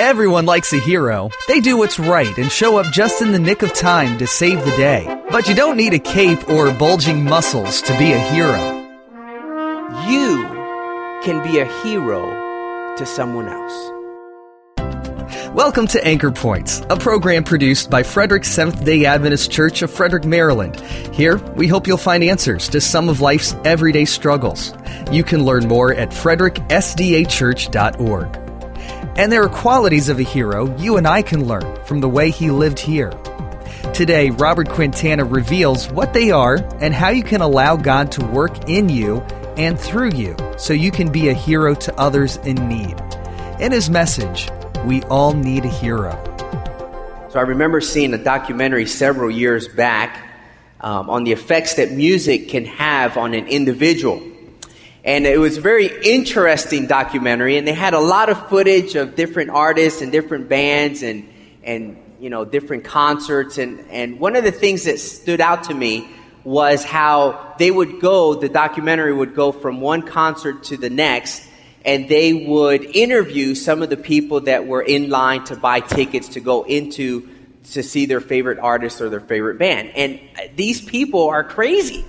Everyone 0.00 0.46
likes 0.46 0.72
a 0.72 0.78
hero. 0.78 1.28
They 1.48 1.58
do 1.58 1.76
what's 1.76 1.98
right 1.98 2.38
and 2.38 2.52
show 2.52 2.78
up 2.78 2.86
just 2.92 3.20
in 3.20 3.32
the 3.32 3.38
nick 3.40 3.62
of 3.62 3.72
time 3.72 4.16
to 4.18 4.28
save 4.28 4.64
the 4.64 4.70
day. 4.76 5.04
But 5.32 5.48
you 5.48 5.56
don't 5.56 5.76
need 5.76 5.92
a 5.92 5.98
cape 5.98 6.48
or 6.48 6.72
bulging 6.72 7.24
muscles 7.24 7.82
to 7.82 7.98
be 7.98 8.12
a 8.12 8.18
hero. 8.20 8.78
You 10.08 10.44
can 11.24 11.42
be 11.42 11.58
a 11.58 11.64
hero 11.82 12.94
to 12.96 13.04
someone 13.04 13.48
else. 13.48 13.90
Welcome 15.52 15.88
to 15.88 16.06
Anchor 16.06 16.30
Points, 16.30 16.80
a 16.90 16.96
program 16.96 17.42
produced 17.42 17.90
by 17.90 18.04
Frederick 18.04 18.44
Seventh 18.44 18.84
day 18.84 19.04
Adventist 19.04 19.50
Church 19.50 19.82
of 19.82 19.90
Frederick, 19.90 20.24
Maryland. 20.24 20.78
Here, 21.12 21.38
we 21.56 21.66
hope 21.66 21.88
you'll 21.88 21.96
find 21.96 22.22
answers 22.22 22.68
to 22.68 22.80
some 22.80 23.08
of 23.08 23.20
life's 23.20 23.56
everyday 23.64 24.04
struggles. 24.04 24.72
You 25.10 25.24
can 25.24 25.44
learn 25.44 25.66
more 25.66 25.92
at 25.92 26.10
fredericksdachurch.org. 26.10 28.47
And 29.16 29.32
there 29.32 29.42
are 29.42 29.48
qualities 29.48 30.08
of 30.08 30.18
a 30.18 30.22
hero 30.22 30.76
you 30.78 30.96
and 30.96 31.06
I 31.06 31.22
can 31.22 31.46
learn 31.46 31.84
from 31.84 32.00
the 32.00 32.08
way 32.08 32.30
he 32.30 32.50
lived 32.50 32.78
here. 32.78 33.10
Today, 33.92 34.30
Robert 34.30 34.68
Quintana 34.68 35.24
reveals 35.24 35.90
what 35.90 36.12
they 36.12 36.30
are 36.30 36.56
and 36.80 36.94
how 36.94 37.08
you 37.08 37.22
can 37.22 37.40
allow 37.40 37.76
God 37.76 38.12
to 38.12 38.24
work 38.24 38.68
in 38.68 38.88
you 38.88 39.20
and 39.56 39.78
through 39.78 40.12
you 40.12 40.36
so 40.56 40.72
you 40.72 40.90
can 40.90 41.10
be 41.10 41.28
a 41.28 41.34
hero 41.34 41.74
to 41.74 41.94
others 41.96 42.36
in 42.38 42.68
need. 42.68 42.94
In 43.58 43.72
his 43.72 43.90
message, 43.90 44.48
We 44.84 45.02
All 45.04 45.34
Need 45.34 45.64
a 45.64 45.68
Hero. 45.68 46.12
So 47.30 47.40
I 47.40 47.42
remember 47.42 47.80
seeing 47.80 48.14
a 48.14 48.18
documentary 48.18 48.86
several 48.86 49.30
years 49.30 49.66
back 49.66 50.24
um, 50.80 51.10
on 51.10 51.24
the 51.24 51.32
effects 51.32 51.74
that 51.74 51.90
music 51.90 52.48
can 52.48 52.64
have 52.66 53.16
on 53.16 53.34
an 53.34 53.48
individual. 53.48 54.22
And 55.08 55.26
it 55.26 55.38
was 55.38 55.56
a 55.56 55.62
very 55.62 55.86
interesting 56.04 56.86
documentary, 56.86 57.56
and 57.56 57.66
they 57.66 57.72
had 57.72 57.94
a 57.94 57.98
lot 57.98 58.28
of 58.28 58.50
footage 58.50 58.94
of 58.94 59.16
different 59.16 59.48
artists 59.48 60.02
and 60.02 60.12
different 60.12 60.50
bands 60.50 61.02
and, 61.02 61.26
and 61.64 61.96
you 62.20 62.28
know, 62.28 62.44
different 62.44 62.84
concerts. 62.84 63.56
And, 63.56 63.86
and 63.88 64.20
one 64.20 64.36
of 64.36 64.44
the 64.44 64.52
things 64.52 64.84
that 64.84 65.00
stood 65.00 65.40
out 65.40 65.64
to 65.64 65.74
me 65.74 66.10
was 66.44 66.84
how 66.84 67.54
they 67.58 67.70
would 67.70 68.02
go, 68.02 68.34
the 68.34 68.50
documentary 68.50 69.14
would 69.14 69.34
go 69.34 69.50
from 69.50 69.80
one 69.80 70.02
concert 70.02 70.64
to 70.64 70.76
the 70.76 70.90
next, 70.90 71.42
and 71.86 72.06
they 72.10 72.46
would 72.46 72.84
interview 72.94 73.54
some 73.54 73.80
of 73.80 73.88
the 73.88 73.96
people 73.96 74.42
that 74.42 74.66
were 74.66 74.82
in 74.82 75.08
line 75.08 75.42
to 75.44 75.56
buy 75.56 75.80
tickets 75.80 76.28
to 76.28 76.40
go 76.40 76.64
into 76.64 77.26
to 77.70 77.82
see 77.82 78.04
their 78.04 78.20
favorite 78.20 78.58
artist 78.58 79.00
or 79.00 79.08
their 79.08 79.20
favorite 79.20 79.58
band. 79.58 79.88
And 79.96 80.20
uh, 80.36 80.48
these 80.54 80.82
people 80.82 81.30
are 81.30 81.44
crazy. 81.44 82.04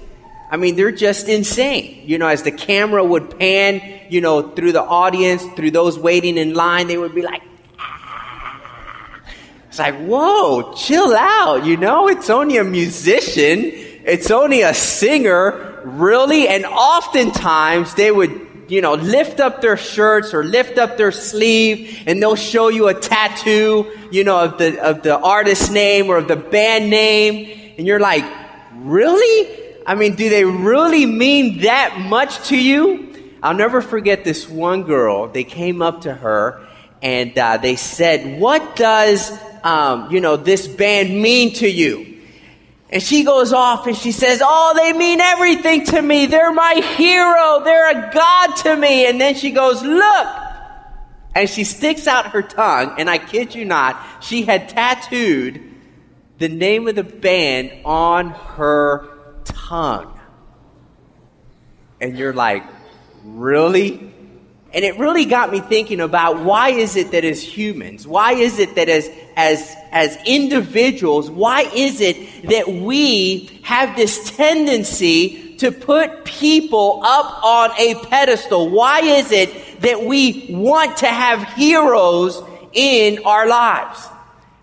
I 0.51 0.57
mean, 0.57 0.75
they're 0.75 0.91
just 0.91 1.27
insane. 1.29 2.01
You 2.05 2.17
know, 2.17 2.27
as 2.27 2.41
the 2.41 2.51
camera 2.51 3.03
would 3.03 3.37
pan, 3.37 3.81
you 4.09 4.19
know, 4.19 4.49
through 4.49 4.71
the 4.71 4.81
audience, 4.81 5.43
through 5.55 5.71
those 5.71 5.99
waiting 5.99 6.37
in 6.37 6.55
line, 6.55 6.87
they 6.87 6.97
would 6.97 7.13
be 7.13 7.21
like, 7.21 7.43
ah. 7.77 9.21
it's 9.67 9.77
like, 9.77 9.95
whoa, 9.99 10.73
chill 10.73 11.15
out. 11.15 11.65
You 11.65 11.77
know, 11.77 12.07
it's 12.07 12.31
only 12.31 12.57
a 12.57 12.63
musician. 12.63 13.59
It's 14.03 14.31
only 14.31 14.63
a 14.63 14.73
singer, 14.73 15.81
really. 15.85 16.47
And 16.47 16.65
oftentimes 16.65 17.93
they 17.93 18.09
would, 18.09 18.47
you 18.69 18.81
know, 18.81 18.95
lift 18.95 19.39
up 19.39 19.61
their 19.61 19.77
shirts 19.77 20.33
or 20.33 20.43
lift 20.43 20.79
up 20.79 20.97
their 20.97 21.11
sleeve 21.11 22.01
and 22.07 22.19
they'll 22.19 22.35
show 22.35 22.69
you 22.69 22.87
a 22.87 22.95
tattoo, 22.95 23.85
you 24.11 24.23
know, 24.23 24.45
of 24.45 24.57
the, 24.57 24.83
of 24.83 25.03
the 25.03 25.15
artist's 25.15 25.69
name 25.69 26.07
or 26.07 26.17
of 26.17 26.27
the 26.27 26.35
band 26.35 26.89
name. 26.89 27.75
And 27.77 27.85
you're 27.85 27.99
like, 27.99 28.25
really? 28.73 29.68
I 29.89 29.95
mean, 29.95 30.13
do 30.13 30.29
they 30.29 30.45
really 30.45 31.07
mean 31.07 31.61
that 31.61 31.97
much 31.99 32.49
to 32.49 32.55
you? 32.55 33.11
I'll 33.41 33.55
never 33.55 33.81
forget 33.81 34.23
this 34.23 34.47
one 34.47 34.83
girl. 34.83 35.29
They 35.29 35.43
came 35.43 35.81
up 35.81 36.01
to 36.01 36.13
her 36.13 36.67
and 37.01 37.35
uh, 37.35 37.57
they 37.57 37.75
said, 37.75 38.39
What 38.39 38.75
does, 38.75 39.35
um, 39.63 40.11
you 40.11 40.21
know, 40.21 40.37
this 40.37 40.67
band 40.67 41.19
mean 41.19 41.55
to 41.55 41.67
you? 41.67 42.21
And 42.91 43.01
she 43.01 43.23
goes 43.23 43.51
off 43.51 43.87
and 43.87 43.97
she 43.97 44.11
says, 44.11 44.43
Oh, 44.45 44.73
they 44.75 44.93
mean 44.93 45.21
everything 45.21 45.85
to 45.85 45.99
me. 45.99 46.27
They're 46.27 46.53
my 46.53 46.75
hero. 46.95 47.63
They're 47.63 47.89
a 47.89 48.13
God 48.13 48.57
to 48.57 48.75
me. 48.75 49.07
And 49.07 49.19
then 49.19 49.33
she 49.33 49.49
goes, 49.49 49.81
Look. 49.81 50.27
And 51.33 51.49
she 51.49 51.63
sticks 51.63 52.05
out 52.05 52.27
her 52.27 52.43
tongue. 52.43 52.93
And 52.99 53.09
I 53.09 53.17
kid 53.17 53.55
you 53.55 53.65
not, 53.65 53.99
she 54.21 54.43
had 54.43 54.69
tattooed 54.69 55.63
the 56.37 56.47
name 56.47 56.87
of 56.87 56.93
the 56.93 57.03
band 57.03 57.71
on 57.85 58.29
her 58.29 59.18
tongue. 59.53 60.19
And 62.01 62.17
you're 62.17 62.33
like, 62.33 62.63
really? 63.23 64.13
And 64.71 64.85
it 64.85 64.99
really 64.99 65.25
got 65.25 65.51
me 65.51 65.59
thinking 65.59 65.99
about 65.99 66.43
why 66.43 66.69
is 66.69 66.95
it 66.95 67.11
that 67.11 67.25
as 67.25 67.41
humans, 67.41 68.07
why 68.07 68.33
is 68.33 68.59
it 68.59 68.75
that 68.75 68.87
as, 68.87 69.09
as, 69.35 69.75
as 69.91 70.17
individuals, 70.25 71.29
why 71.29 71.61
is 71.73 72.01
it 72.01 72.47
that 72.47 72.69
we 72.69 73.61
have 73.63 73.95
this 73.95 74.35
tendency 74.35 75.57
to 75.57 75.71
put 75.71 76.23
people 76.23 77.01
up 77.03 77.43
on 77.43 77.71
a 77.79 77.95
pedestal? 78.05 78.69
Why 78.69 78.99
is 78.99 79.31
it 79.31 79.81
that 79.81 80.03
we 80.03 80.47
want 80.49 80.97
to 80.97 81.07
have 81.07 81.53
heroes 81.53 82.41
in 82.71 83.23
our 83.25 83.47
lives? 83.47 84.07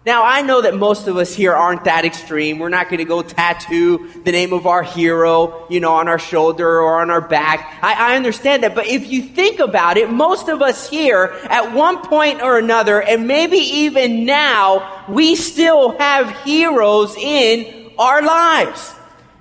Now, 0.07 0.23
I 0.23 0.43
know 0.43 0.61
that 0.61 0.77
most 0.77 1.09
of 1.09 1.17
us 1.17 1.35
here 1.35 1.53
aren't 1.53 1.83
that 1.83 2.05
extreme. 2.05 2.61
We're 2.61 2.69
not 2.69 2.89
going 2.89 2.99
to 2.99 3.05
go 3.05 3.23
tattoo 3.23 4.09
the 4.25 4.31
name 4.31 4.53
of 4.53 4.65
our 4.65 4.85
hero, 4.85 5.67
you 5.69 5.81
know, 5.81 5.95
on 5.95 6.07
our 6.07 6.21
shoulder 6.21 6.81
or 6.81 7.01
on 7.01 7.11
our 7.11 7.21
back. 7.21 7.77
I, 7.83 8.13
I, 8.13 8.17
understand 8.17 8.63
that. 8.63 8.77
But 8.77 8.87
if 8.87 9.11
you 9.11 9.21
think 9.21 9.59
about 9.59 9.97
it, 9.97 10.09
most 10.09 10.49
of 10.49 10.63
us 10.63 10.89
here 10.89 11.37
at 11.51 11.75
one 11.75 12.03
point 12.07 12.41
or 12.41 12.57
another, 12.57 13.03
and 13.03 13.27
maybe 13.27 13.57
even 13.57 14.25
now, 14.25 15.07
we 15.09 15.35
still 15.35 15.99
have 15.99 16.31
heroes 16.45 17.17
in 17.17 17.91
our 17.99 18.23
lives. 18.23 18.95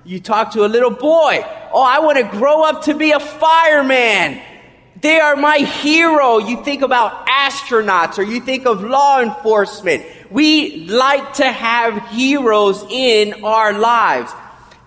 You 0.04 0.18
talk 0.18 0.54
to 0.54 0.64
a 0.64 0.66
little 0.66 0.90
boy. 0.90 1.44
Oh, 1.72 1.80
I 1.80 2.00
want 2.00 2.18
to 2.18 2.24
grow 2.24 2.64
up 2.64 2.82
to 2.86 2.94
be 2.94 3.12
a 3.12 3.20
fireman. 3.20 4.42
They 5.00 5.20
are 5.20 5.36
my 5.36 5.58
hero. 5.58 6.38
You 6.38 6.64
think 6.64 6.82
about 6.82 7.28
astronauts 7.28 8.18
or 8.18 8.24
you 8.24 8.40
think 8.40 8.66
of 8.66 8.82
law 8.82 9.20
enforcement. 9.20 10.04
We 10.30 10.86
like 10.86 11.34
to 11.34 11.50
have 11.50 12.08
heroes 12.10 12.84
in 12.90 13.44
our 13.44 13.72
lives. 13.72 14.32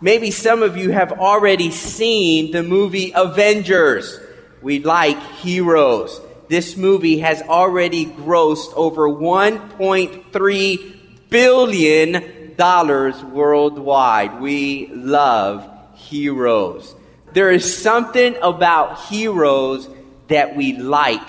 Maybe 0.01 0.31
some 0.31 0.63
of 0.63 0.77
you 0.77 0.91
have 0.91 1.11
already 1.13 1.72
seen 1.72 2.51
the 2.51 2.63
movie 2.63 3.11
Avengers. 3.16 4.19
We 4.61 4.79
like 4.79 5.22
heroes. 5.38 6.22
This 6.50 6.75
movie 6.75 7.19
has 7.19 7.41
already 7.41 8.05
grossed 8.05 8.73
over 8.75 9.09
1.3 9.09 10.95
billion 11.29 12.56
dollars 12.56 13.23
worldwide. 13.23 14.41
We 14.41 14.88
love 14.88 15.69
heroes. 15.95 16.95
There 17.33 17.51
is 17.51 17.77
something 17.77 18.35
about 18.41 19.06
heroes 19.06 19.88
that 20.27 20.56
we 20.56 20.73
like 20.77 21.21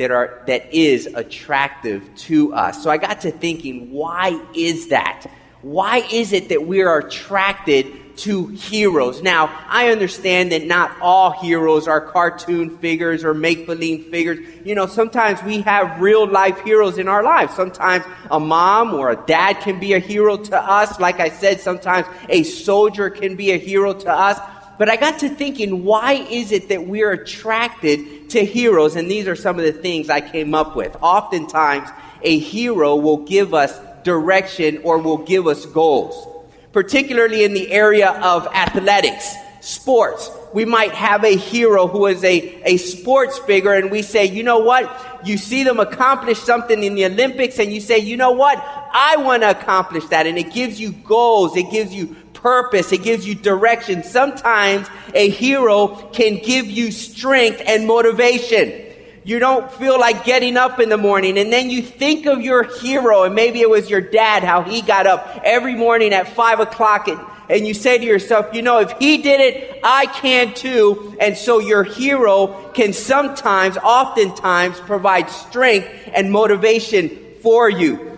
that 0.00 0.10
are 0.10 0.42
that 0.46 0.72
is 0.74 1.04
attractive 1.04 2.02
to 2.16 2.54
us. 2.54 2.82
So 2.82 2.88
I 2.88 2.96
got 2.96 3.20
to 3.20 3.30
thinking, 3.30 3.92
why 3.92 4.42
is 4.54 4.88
that? 4.88 5.26
Why 5.60 5.98
is 6.10 6.32
it 6.32 6.48
that 6.48 6.66
we 6.66 6.80
are 6.80 7.00
attracted 7.00 8.16
to 8.20 8.46
heroes? 8.46 9.22
Now, 9.22 9.54
I 9.68 9.90
understand 9.90 10.52
that 10.52 10.64
not 10.64 10.90
all 11.02 11.32
heroes 11.32 11.86
are 11.86 12.00
cartoon 12.00 12.78
figures 12.78 13.24
or 13.24 13.34
make 13.34 13.66
believe 13.66 14.06
figures. 14.06 14.38
You 14.64 14.74
know, 14.74 14.86
sometimes 14.86 15.42
we 15.42 15.60
have 15.60 16.00
real 16.00 16.26
life 16.26 16.58
heroes 16.60 16.96
in 16.96 17.06
our 17.06 17.22
lives. 17.22 17.54
Sometimes 17.54 18.06
a 18.30 18.40
mom 18.40 18.94
or 18.94 19.10
a 19.10 19.26
dad 19.26 19.60
can 19.60 19.78
be 19.78 19.92
a 19.92 19.98
hero 19.98 20.38
to 20.38 20.56
us. 20.58 20.98
Like 20.98 21.20
I 21.20 21.28
said, 21.28 21.60
sometimes 21.60 22.06
a 22.30 22.42
soldier 22.42 23.10
can 23.10 23.36
be 23.36 23.50
a 23.50 23.58
hero 23.58 23.92
to 23.92 24.10
us. 24.10 24.40
But 24.80 24.88
I 24.88 24.96
got 24.96 25.18
to 25.18 25.28
thinking, 25.28 25.84
why 25.84 26.14
is 26.14 26.52
it 26.52 26.70
that 26.70 26.86
we're 26.86 27.12
attracted 27.12 28.30
to 28.30 28.42
heroes? 28.42 28.96
And 28.96 29.10
these 29.10 29.28
are 29.28 29.36
some 29.36 29.58
of 29.58 29.64
the 29.66 29.74
things 29.74 30.08
I 30.08 30.22
came 30.22 30.54
up 30.54 30.74
with. 30.74 30.96
Oftentimes, 31.02 31.90
a 32.22 32.38
hero 32.38 32.96
will 32.96 33.18
give 33.18 33.52
us 33.52 33.78
direction 34.04 34.80
or 34.82 34.96
will 34.96 35.18
give 35.18 35.46
us 35.46 35.66
goals, 35.66 36.46
particularly 36.72 37.44
in 37.44 37.52
the 37.52 37.70
area 37.70 38.08
of 38.08 38.46
athletics, 38.46 39.34
sports. 39.60 40.30
We 40.54 40.64
might 40.64 40.92
have 40.92 41.24
a 41.24 41.36
hero 41.36 41.86
who 41.86 42.06
is 42.06 42.24
a, 42.24 42.38
a 42.62 42.78
sports 42.78 43.38
figure 43.40 43.74
and 43.74 43.90
we 43.90 44.00
say, 44.00 44.24
you 44.24 44.42
know 44.42 44.60
what? 44.60 45.20
You 45.26 45.36
see 45.36 45.62
them 45.62 45.78
accomplish 45.78 46.38
something 46.38 46.82
in 46.82 46.94
the 46.94 47.04
Olympics 47.04 47.58
and 47.58 47.70
you 47.70 47.82
say, 47.82 47.98
you 47.98 48.16
know 48.16 48.32
what? 48.32 48.56
I 48.56 49.16
want 49.18 49.42
to 49.42 49.50
accomplish 49.50 50.06
that. 50.06 50.26
And 50.26 50.38
it 50.38 50.54
gives 50.54 50.80
you 50.80 50.92
goals. 50.92 51.54
It 51.54 51.70
gives 51.70 51.94
you 51.94 52.16
purpose. 52.42 52.92
It 52.92 53.02
gives 53.02 53.26
you 53.26 53.34
direction. 53.34 54.02
Sometimes 54.02 54.88
a 55.14 55.28
hero 55.28 55.88
can 56.12 56.42
give 56.42 56.66
you 56.66 56.90
strength 56.90 57.62
and 57.66 57.86
motivation. 57.86 58.86
you 59.24 59.38
don't 59.38 59.70
feel 59.72 59.98
like 59.98 60.24
getting 60.24 60.56
up 60.56 60.80
in 60.80 60.88
the 60.88 60.96
morning. 60.96 61.38
And 61.38 61.52
then 61.52 61.70
you 61.70 61.82
think 61.82 62.26
of 62.26 62.40
your 62.40 62.62
hero, 62.62 63.24
and 63.24 63.34
maybe 63.34 63.60
it 63.60 63.68
was 63.68 63.90
your 63.90 64.00
dad, 64.00 64.42
how 64.42 64.62
he 64.62 64.82
got 64.82 65.06
up 65.06 65.40
every 65.44 65.74
morning 65.74 66.12
at 66.12 66.28
five 66.28 66.60
o'clock 66.60 67.08
and, 67.08 67.20
and 67.48 67.66
you 67.66 67.74
say 67.74 67.98
to 67.98 68.04
yourself, 68.04 68.54
you 68.54 68.62
know, 68.62 68.78
if 68.78 68.92
he 68.98 69.18
did 69.18 69.40
it, 69.40 69.80
I 69.82 70.06
can 70.06 70.54
too. 70.54 71.16
And 71.20 71.36
so 71.36 71.58
your 71.58 71.82
hero 71.82 72.70
can 72.72 72.92
sometimes, 72.92 73.76
oftentimes 73.76 74.80
provide 74.80 75.28
strength 75.30 75.88
and 76.14 76.30
motivation 76.30 77.10
for 77.42 77.68
you. 77.68 78.09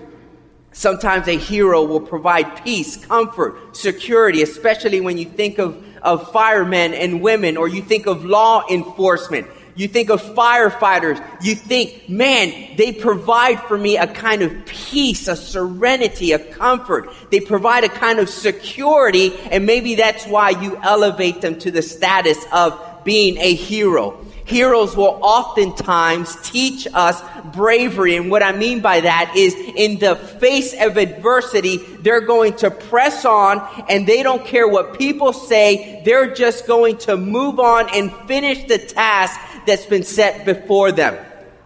Sometimes 0.72 1.28
a 1.28 1.36
hero 1.36 1.82
will 1.82 2.00
provide 2.00 2.64
peace, 2.64 2.96
comfort, 2.96 3.76
security, 3.76 4.42
especially 4.42 5.00
when 5.00 5.19
you 5.19 5.26
think 5.26 5.58
of, 5.58 5.84
of 6.02 6.32
firemen 6.32 6.94
and 6.94 7.20
women 7.20 7.56
or 7.56 7.69
you 7.69 7.82
think 7.82 8.06
of 8.06 8.24
law 8.24 8.64
enforcement. 8.70 9.46
You 9.74 9.88
think 9.88 10.10
of 10.10 10.22
firefighters. 10.22 11.24
You 11.42 11.54
think, 11.54 12.08
man, 12.08 12.76
they 12.76 12.92
provide 12.92 13.60
for 13.62 13.78
me 13.78 13.96
a 13.96 14.06
kind 14.06 14.42
of 14.42 14.66
peace, 14.66 15.28
a 15.28 15.36
serenity, 15.36 16.32
a 16.32 16.38
comfort. 16.38 17.10
They 17.30 17.40
provide 17.40 17.84
a 17.84 17.88
kind 17.88 18.19
of 18.19 18.28
security, 18.28 19.34
and 19.50 19.64
maybe 19.64 19.94
that's 19.94 20.26
why 20.26 20.50
you 20.50 20.76
elevate 20.82 21.40
them 21.40 21.58
to 21.60 21.70
the 21.70 21.80
status 21.80 22.38
of 22.52 22.78
being 23.04 23.38
a 23.38 23.54
hero. 23.54 24.24
Heroes 24.52 24.94
will 24.94 25.19
oftentimes 25.22 26.37
teach 26.43 26.87
us 26.93 27.22
bravery. 27.54 28.16
And 28.16 28.31
what 28.31 28.43
I 28.43 28.52
mean 28.52 28.82
by 28.82 29.00
that 29.00 29.32
is 29.34 29.54
in 29.54 29.99
the 29.99 30.14
face 30.14 30.75
of 30.78 30.99
adversity, 30.99 31.78
they're 31.78 32.20
going 32.20 32.56
to 32.56 32.70
press 32.70 33.25
on 33.25 33.66
and 33.88 34.06
they 34.06 34.22
don't 34.22 34.44
care 34.44 34.69
what 34.69 34.99
people 34.99 35.32
say. 35.32 36.02
They're 36.04 36.34
just 36.34 36.66
going 36.66 36.99
to 36.99 37.16
move 37.16 37.60
on 37.60 37.88
and 37.94 38.12
finish 38.28 38.64
the 38.64 38.76
task 38.76 39.40
that's 39.66 39.87
been 39.87 40.04
set 40.04 40.44
before 40.44 40.93
them. 40.93 41.16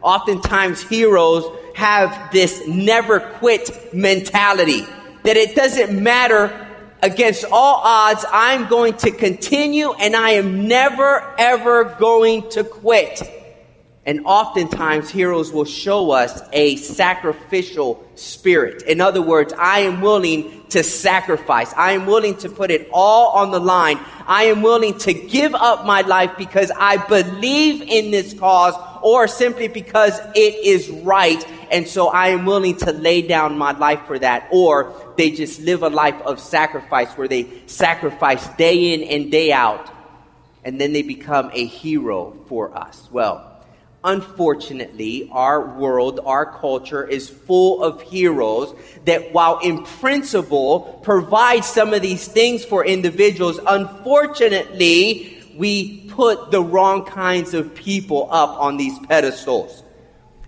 Oftentimes 0.00 0.80
heroes 0.82 1.44
have 1.74 2.30
this 2.30 2.68
never 2.68 3.18
quit 3.18 3.92
mentality 3.92 4.86
that 5.24 5.36
it 5.36 5.56
doesn't 5.56 6.00
matter 6.00 6.65
against 7.06 7.44
all 7.44 7.80
odds, 7.84 8.24
I'm 8.30 8.68
going 8.68 8.94
to 8.98 9.10
continue 9.12 9.92
and 9.92 10.16
I 10.16 10.30
am 10.32 10.66
never 10.66 11.34
ever 11.38 11.84
going 11.84 12.50
to 12.50 12.64
quit. 12.64 13.22
And 14.06 14.20
oftentimes, 14.24 15.10
heroes 15.10 15.52
will 15.52 15.64
show 15.64 16.12
us 16.12 16.40
a 16.52 16.76
sacrificial 16.76 18.06
spirit. 18.14 18.82
In 18.82 19.00
other 19.00 19.20
words, 19.20 19.52
I 19.58 19.80
am 19.80 20.00
willing 20.00 20.64
to 20.68 20.84
sacrifice. 20.84 21.72
I 21.74 21.92
am 21.92 22.06
willing 22.06 22.36
to 22.36 22.48
put 22.48 22.70
it 22.70 22.88
all 22.92 23.32
on 23.32 23.50
the 23.50 23.58
line. 23.58 23.98
I 24.28 24.44
am 24.44 24.62
willing 24.62 24.96
to 24.98 25.12
give 25.12 25.56
up 25.56 25.84
my 25.86 26.02
life 26.02 26.30
because 26.38 26.70
I 26.76 27.04
believe 27.08 27.82
in 27.82 28.12
this 28.12 28.32
cause 28.32 28.74
or 29.02 29.26
simply 29.26 29.66
because 29.66 30.16
it 30.36 30.54
is 30.64 30.88
right. 30.88 31.44
And 31.72 31.88
so 31.88 32.06
I 32.06 32.28
am 32.28 32.46
willing 32.46 32.76
to 32.78 32.92
lay 32.92 33.22
down 33.22 33.58
my 33.58 33.72
life 33.72 34.02
for 34.06 34.20
that. 34.20 34.48
Or 34.52 34.94
they 35.16 35.32
just 35.32 35.60
live 35.60 35.82
a 35.82 35.90
life 35.90 36.20
of 36.22 36.38
sacrifice 36.38 37.12
where 37.14 37.26
they 37.26 37.48
sacrifice 37.66 38.46
day 38.50 38.94
in 38.94 39.02
and 39.02 39.32
day 39.32 39.50
out. 39.50 39.90
And 40.62 40.80
then 40.80 40.92
they 40.92 41.02
become 41.02 41.50
a 41.52 41.64
hero 41.66 42.36
for 42.48 42.76
us. 42.76 43.08
Well, 43.10 43.55
unfortunately, 44.06 45.28
our 45.32 45.76
world, 45.76 46.20
our 46.24 46.46
culture 46.46 47.04
is 47.04 47.28
full 47.28 47.82
of 47.82 48.00
heroes 48.00 48.72
that, 49.04 49.32
while 49.32 49.58
in 49.58 49.84
principle 49.84 51.00
provide 51.02 51.64
some 51.64 51.92
of 51.92 52.00
these 52.00 52.26
things 52.26 52.64
for 52.64 52.86
individuals, 52.86 53.58
unfortunately, 53.66 55.44
we 55.56 56.08
put 56.08 56.52
the 56.52 56.62
wrong 56.62 57.04
kinds 57.04 57.52
of 57.52 57.74
people 57.74 58.28
up 58.30 58.58
on 58.60 58.76
these 58.76 58.96
pedestals. 59.00 59.82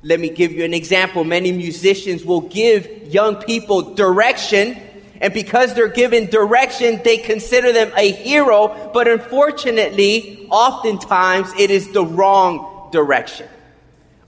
Let 0.02 0.20
me 0.20 0.30
give 0.30 0.52
you 0.52 0.64
an 0.64 0.74
example. 0.74 1.24
Many 1.24 1.50
musicians 1.50 2.24
will 2.24 2.42
give 2.42 2.86
young 3.12 3.36
people 3.36 3.94
direction, 3.94 4.80
and 5.20 5.34
because 5.34 5.74
they're 5.74 5.88
given 5.88 6.26
direction, 6.26 7.00
they 7.02 7.18
consider 7.18 7.72
them 7.72 7.90
a 7.96 8.12
hero, 8.12 8.92
but 8.94 9.08
unfortunately, 9.08 10.46
oftentimes 10.48 11.52
it 11.58 11.72
is 11.72 11.90
the 11.90 12.04
wrong 12.04 12.77
direction. 12.90 13.48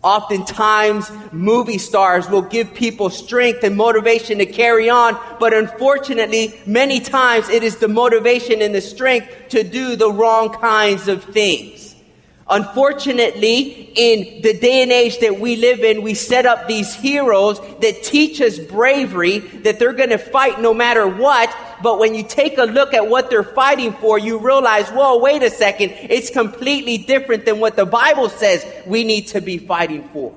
Oftentimes, 0.02 1.10
movie 1.30 1.76
stars 1.76 2.28
will 2.30 2.42
give 2.42 2.72
people 2.72 3.10
strength 3.10 3.62
and 3.64 3.76
motivation 3.76 4.38
to 4.38 4.46
carry 4.46 4.88
on, 4.88 5.20
but 5.38 5.52
unfortunately, 5.52 6.58
many 6.64 7.00
times 7.00 7.50
it 7.50 7.62
is 7.62 7.76
the 7.76 7.88
motivation 7.88 8.62
and 8.62 8.74
the 8.74 8.80
strength 8.80 9.30
to 9.50 9.62
do 9.62 9.96
the 9.96 10.10
wrong 10.10 10.48
kinds 10.48 11.06
of 11.06 11.24
things. 11.24 11.89
Unfortunately, 12.50 13.93
in 13.94 14.43
the 14.43 14.52
day 14.55 14.82
and 14.82 14.91
age 14.91 15.20
that 15.20 15.38
we 15.38 15.55
live 15.55 15.81
in, 15.81 16.02
we 16.02 16.14
set 16.14 16.47
up 16.47 16.67
these 16.67 16.93
heroes 16.93 17.61
that 17.79 18.02
teach 18.02 18.41
us 18.41 18.58
bravery, 18.58 19.38
that 19.38 19.79
they're 19.79 19.93
going 19.93 20.11
to 20.11 20.19
fight 20.19 20.61
no 20.61 20.75
matter 20.75 21.06
what. 21.06 21.56
But 21.81 22.00
when 22.00 22.14
you 22.14 22.25
take 22.25 22.58
a 22.58 22.64
look 22.64 22.93
at 22.93 23.08
what 23.08 23.31
they're 23.31 23.44
fighting 23.44 23.93
for, 23.93 24.19
you 24.19 24.38
realize, 24.38 24.88
whoa, 24.91 25.19
wait 25.19 25.44
a 25.44 25.50
second. 25.50 25.93
It's 25.93 26.29
completely 26.29 26.99
different 26.99 27.44
than 27.44 27.61
what 27.61 27.76
the 27.76 27.87
Bible 27.87 28.29
says 28.29 28.67
we 28.85 29.05
need 29.05 29.29
to 29.29 29.41
be 29.41 29.58
fighting 29.58 30.08
for. 30.12 30.35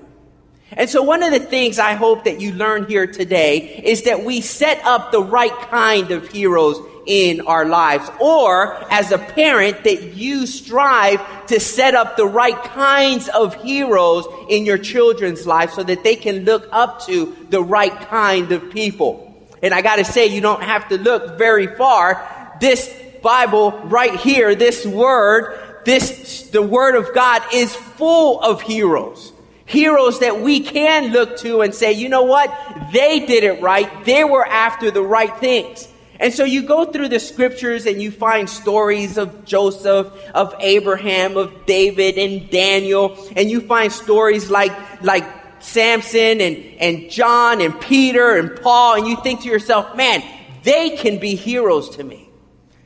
And 0.71 0.89
so 0.89 1.01
one 1.01 1.23
of 1.23 1.31
the 1.31 1.39
things 1.39 1.79
I 1.79 1.93
hope 1.93 2.25
that 2.25 2.39
you 2.39 2.51
learn 2.53 2.85
here 2.85 3.07
today 3.07 3.81
is 3.83 4.03
that 4.03 4.23
we 4.23 4.41
set 4.41 4.83
up 4.85 5.11
the 5.11 5.21
right 5.21 5.51
kind 5.69 6.11
of 6.11 6.29
heroes 6.29 6.77
in 7.05 7.41
our 7.41 7.65
lives. 7.65 8.09
Or 8.19 8.75
as 8.91 9.11
a 9.11 9.17
parent, 9.17 9.83
that 9.83 10.13
you 10.13 10.45
strive 10.45 11.47
to 11.47 11.59
set 11.59 11.95
up 11.95 12.17
the 12.17 12.25
right 12.25 12.61
kinds 12.63 13.27
of 13.29 13.55
heroes 13.61 14.25
in 14.49 14.65
your 14.65 14.77
children's 14.77 15.45
life 15.45 15.71
so 15.71 15.83
that 15.83 16.03
they 16.03 16.15
can 16.15 16.45
look 16.45 16.67
up 16.71 17.05
to 17.07 17.35
the 17.49 17.61
right 17.61 17.95
kind 18.07 18.51
of 18.51 18.71
people. 18.71 19.29
And 19.61 19.73
I 19.73 19.81
gotta 19.81 20.05
say, 20.05 20.27
you 20.27 20.41
don't 20.41 20.63
have 20.63 20.89
to 20.89 20.97
look 20.97 21.37
very 21.37 21.67
far. 21.67 22.57
This 22.59 22.93
Bible 23.21 23.71
right 23.85 24.15
here, 24.19 24.55
this 24.55 24.85
word, 24.85 25.59
this, 25.85 26.49
the 26.49 26.61
word 26.61 26.95
of 26.95 27.13
God 27.13 27.41
is 27.53 27.73
full 27.75 28.41
of 28.41 28.61
heroes. 28.61 29.31
Heroes 29.65 30.19
that 30.19 30.41
we 30.41 30.59
can 30.59 31.13
look 31.13 31.37
to 31.39 31.61
and 31.61 31.73
say, 31.73 31.93
you 31.93 32.09
know 32.09 32.23
what? 32.23 32.53
They 32.91 33.25
did 33.25 33.45
it 33.45 33.61
right. 33.61 34.03
They 34.03 34.23
were 34.25 34.45
after 34.45 34.91
the 34.91 35.01
right 35.01 35.35
things. 35.37 35.87
And 36.23 36.33
so 36.33 36.45
you 36.45 36.63
go 36.63 36.85
through 36.85 37.09
the 37.09 37.19
scriptures 37.19 37.85
and 37.85 38.01
you 38.01 38.09
find 38.09 38.49
stories 38.49 39.17
of 39.17 39.43
Joseph, 39.43 40.07
of 40.33 40.55
Abraham, 40.61 41.35
of 41.35 41.65
David 41.65 42.17
and 42.17 42.49
Daniel, 42.49 43.17
and 43.35 43.51
you 43.51 43.59
find 43.59 43.91
stories 43.91 44.49
like, 44.49 44.71
like 45.03 45.25
Samson 45.61 46.39
and, 46.39 46.55
and 46.79 47.11
John 47.11 47.59
and 47.59 47.77
Peter 47.81 48.37
and 48.37 48.55
Paul, 48.61 48.95
and 48.95 49.07
you 49.07 49.17
think 49.17 49.41
to 49.41 49.49
yourself, 49.49 49.97
man, 49.97 50.23
they 50.63 50.91
can 50.91 51.19
be 51.19 51.35
heroes 51.35 51.89
to 51.97 52.03
me. 52.05 52.29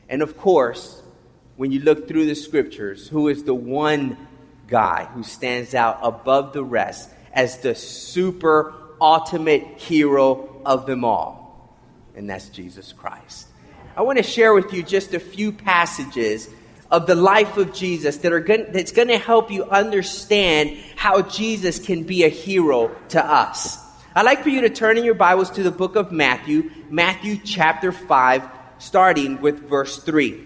And 0.08 0.20
of 0.20 0.36
course, 0.36 1.00
when 1.54 1.70
you 1.70 1.78
look 1.78 2.08
through 2.08 2.26
the 2.26 2.34
scriptures, 2.34 3.06
who 3.06 3.28
is 3.28 3.44
the 3.44 3.54
one 3.54 4.16
guy 4.66 5.04
who 5.14 5.22
stands 5.22 5.76
out 5.76 6.00
above 6.02 6.54
the 6.54 6.64
rest 6.64 7.08
as 7.32 7.58
the 7.58 7.76
super 7.76 8.74
ultimate 9.00 9.62
hero 9.78 10.60
of 10.66 10.86
them 10.86 11.04
all? 11.04 11.47
And 12.18 12.28
that's 12.28 12.48
Jesus 12.48 12.92
Christ. 12.92 13.46
I 13.96 14.02
want 14.02 14.18
to 14.18 14.24
share 14.24 14.52
with 14.52 14.72
you 14.72 14.82
just 14.82 15.14
a 15.14 15.20
few 15.20 15.52
passages 15.52 16.50
of 16.90 17.06
the 17.06 17.14
life 17.14 17.56
of 17.56 17.72
Jesus 17.72 18.16
that 18.18 18.32
are 18.32 18.40
going, 18.40 18.72
that's 18.72 18.90
going 18.90 19.08
to 19.08 19.18
help 19.18 19.52
you 19.52 19.64
understand 19.64 20.76
how 20.96 21.22
Jesus 21.22 21.78
can 21.78 22.02
be 22.02 22.24
a 22.24 22.28
hero 22.28 22.90
to 23.10 23.24
us. 23.24 23.78
I'd 24.16 24.24
like 24.24 24.42
for 24.42 24.48
you 24.48 24.62
to 24.62 24.70
turn 24.70 24.98
in 24.98 25.04
your 25.04 25.14
Bibles 25.14 25.50
to 25.52 25.62
the 25.62 25.70
book 25.70 25.94
of 25.94 26.10
Matthew, 26.10 26.72
Matthew 26.90 27.38
chapter 27.44 27.92
5, 27.92 28.42
starting 28.78 29.40
with 29.40 29.68
verse 29.68 30.02
3. 30.02 30.44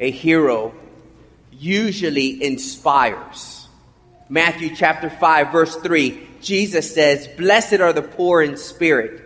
A 0.00 0.10
hero 0.10 0.74
usually 1.52 2.44
inspires. 2.44 3.66
Matthew 4.28 4.76
chapter 4.76 5.08
5, 5.08 5.52
verse 5.52 5.76
3, 5.76 6.28
Jesus 6.42 6.92
says, 6.92 7.28
Blessed 7.28 7.80
are 7.80 7.94
the 7.94 8.02
poor 8.02 8.42
in 8.42 8.58
spirit 8.58 9.25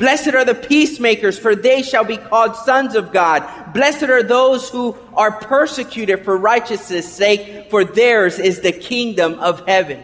Blessed 0.00 0.28
are 0.28 0.46
the 0.46 0.54
peacemakers, 0.54 1.38
for 1.38 1.54
they 1.54 1.82
shall 1.82 2.04
be 2.04 2.16
called 2.16 2.56
sons 2.56 2.94
of 2.94 3.12
God. 3.12 3.74
Blessed 3.74 4.04
are 4.04 4.22
those 4.22 4.70
who 4.70 4.96
are 5.12 5.30
persecuted 5.30 6.24
for 6.24 6.38
righteousness' 6.38 7.12
sake, 7.12 7.68
for 7.68 7.84
theirs 7.84 8.38
is 8.38 8.60
the 8.60 8.72
kingdom 8.72 9.34
of 9.34 9.66
heaven. 9.68 10.02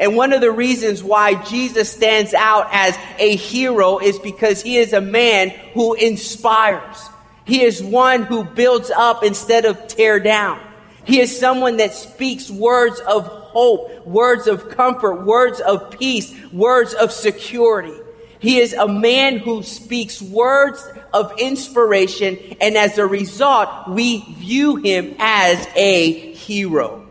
And 0.00 0.16
one 0.16 0.32
of 0.32 0.40
the 0.40 0.50
reasons 0.50 1.04
why 1.04 1.40
Jesus 1.44 1.92
stands 1.92 2.34
out 2.34 2.70
as 2.72 2.98
a 3.20 3.36
hero 3.36 3.98
is 3.98 4.18
because 4.18 4.62
he 4.62 4.78
is 4.78 4.92
a 4.92 5.00
man 5.00 5.50
who 5.74 5.94
inspires. 5.94 7.08
He 7.44 7.62
is 7.62 7.80
one 7.80 8.24
who 8.24 8.42
builds 8.42 8.90
up 8.90 9.22
instead 9.22 9.64
of 9.64 9.86
tear 9.86 10.18
down. 10.18 10.60
He 11.04 11.20
is 11.20 11.38
someone 11.38 11.76
that 11.76 11.94
speaks 11.94 12.50
words 12.50 12.98
of 12.98 13.28
hope, 13.28 14.04
words 14.04 14.48
of 14.48 14.70
comfort, 14.70 15.24
words 15.24 15.60
of 15.60 15.92
peace, 15.92 16.34
words 16.52 16.94
of 16.94 17.12
security. 17.12 17.94
He 18.40 18.58
is 18.58 18.72
a 18.72 18.88
man 18.88 19.38
who 19.38 19.62
speaks 19.62 20.20
words 20.20 20.82
of 21.12 21.38
inspiration, 21.38 22.38
and 22.60 22.76
as 22.76 22.96
a 22.96 23.06
result, 23.06 23.88
we 23.88 24.20
view 24.38 24.76
him 24.76 25.14
as 25.18 25.68
a 25.76 26.32
hero. 26.32 27.06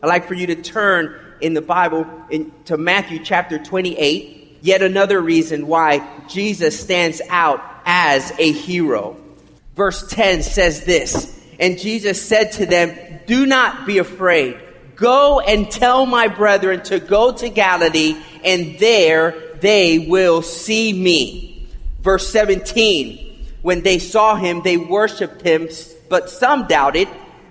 I'd 0.00 0.06
like 0.06 0.28
for 0.28 0.34
you 0.34 0.46
to 0.46 0.54
turn 0.54 1.18
in 1.40 1.54
the 1.54 1.60
Bible 1.60 2.06
in, 2.30 2.52
to 2.66 2.76
Matthew 2.76 3.24
chapter 3.24 3.58
28. 3.58 4.58
Yet 4.60 4.82
another 4.82 5.20
reason 5.20 5.66
why 5.66 6.08
Jesus 6.28 6.78
stands 6.78 7.20
out 7.28 7.60
as 7.84 8.32
a 8.38 8.52
hero. 8.52 9.16
Verse 9.76 10.06
10 10.08 10.42
says 10.42 10.84
this, 10.84 11.40
and 11.58 11.78
Jesus 11.78 12.22
said 12.22 12.52
to 12.52 12.66
them, 12.66 12.96
Do 13.26 13.46
not 13.46 13.86
be 13.86 13.98
afraid. 13.98 14.60
Go 14.94 15.40
and 15.40 15.70
tell 15.70 16.06
my 16.06 16.26
brethren 16.26 16.82
to 16.84 16.98
go 16.98 17.32
to 17.32 17.48
Galilee, 17.48 18.16
and 18.44 18.78
there 18.78 19.47
they 19.60 19.98
will 19.98 20.42
see 20.42 20.92
me. 20.92 21.68
Verse 22.00 22.28
17, 22.28 23.46
when 23.62 23.82
they 23.82 23.98
saw 23.98 24.36
him, 24.36 24.62
they 24.62 24.76
worshiped 24.76 25.42
him, 25.42 25.68
but 26.08 26.30
some 26.30 26.66
doubted. 26.66 27.08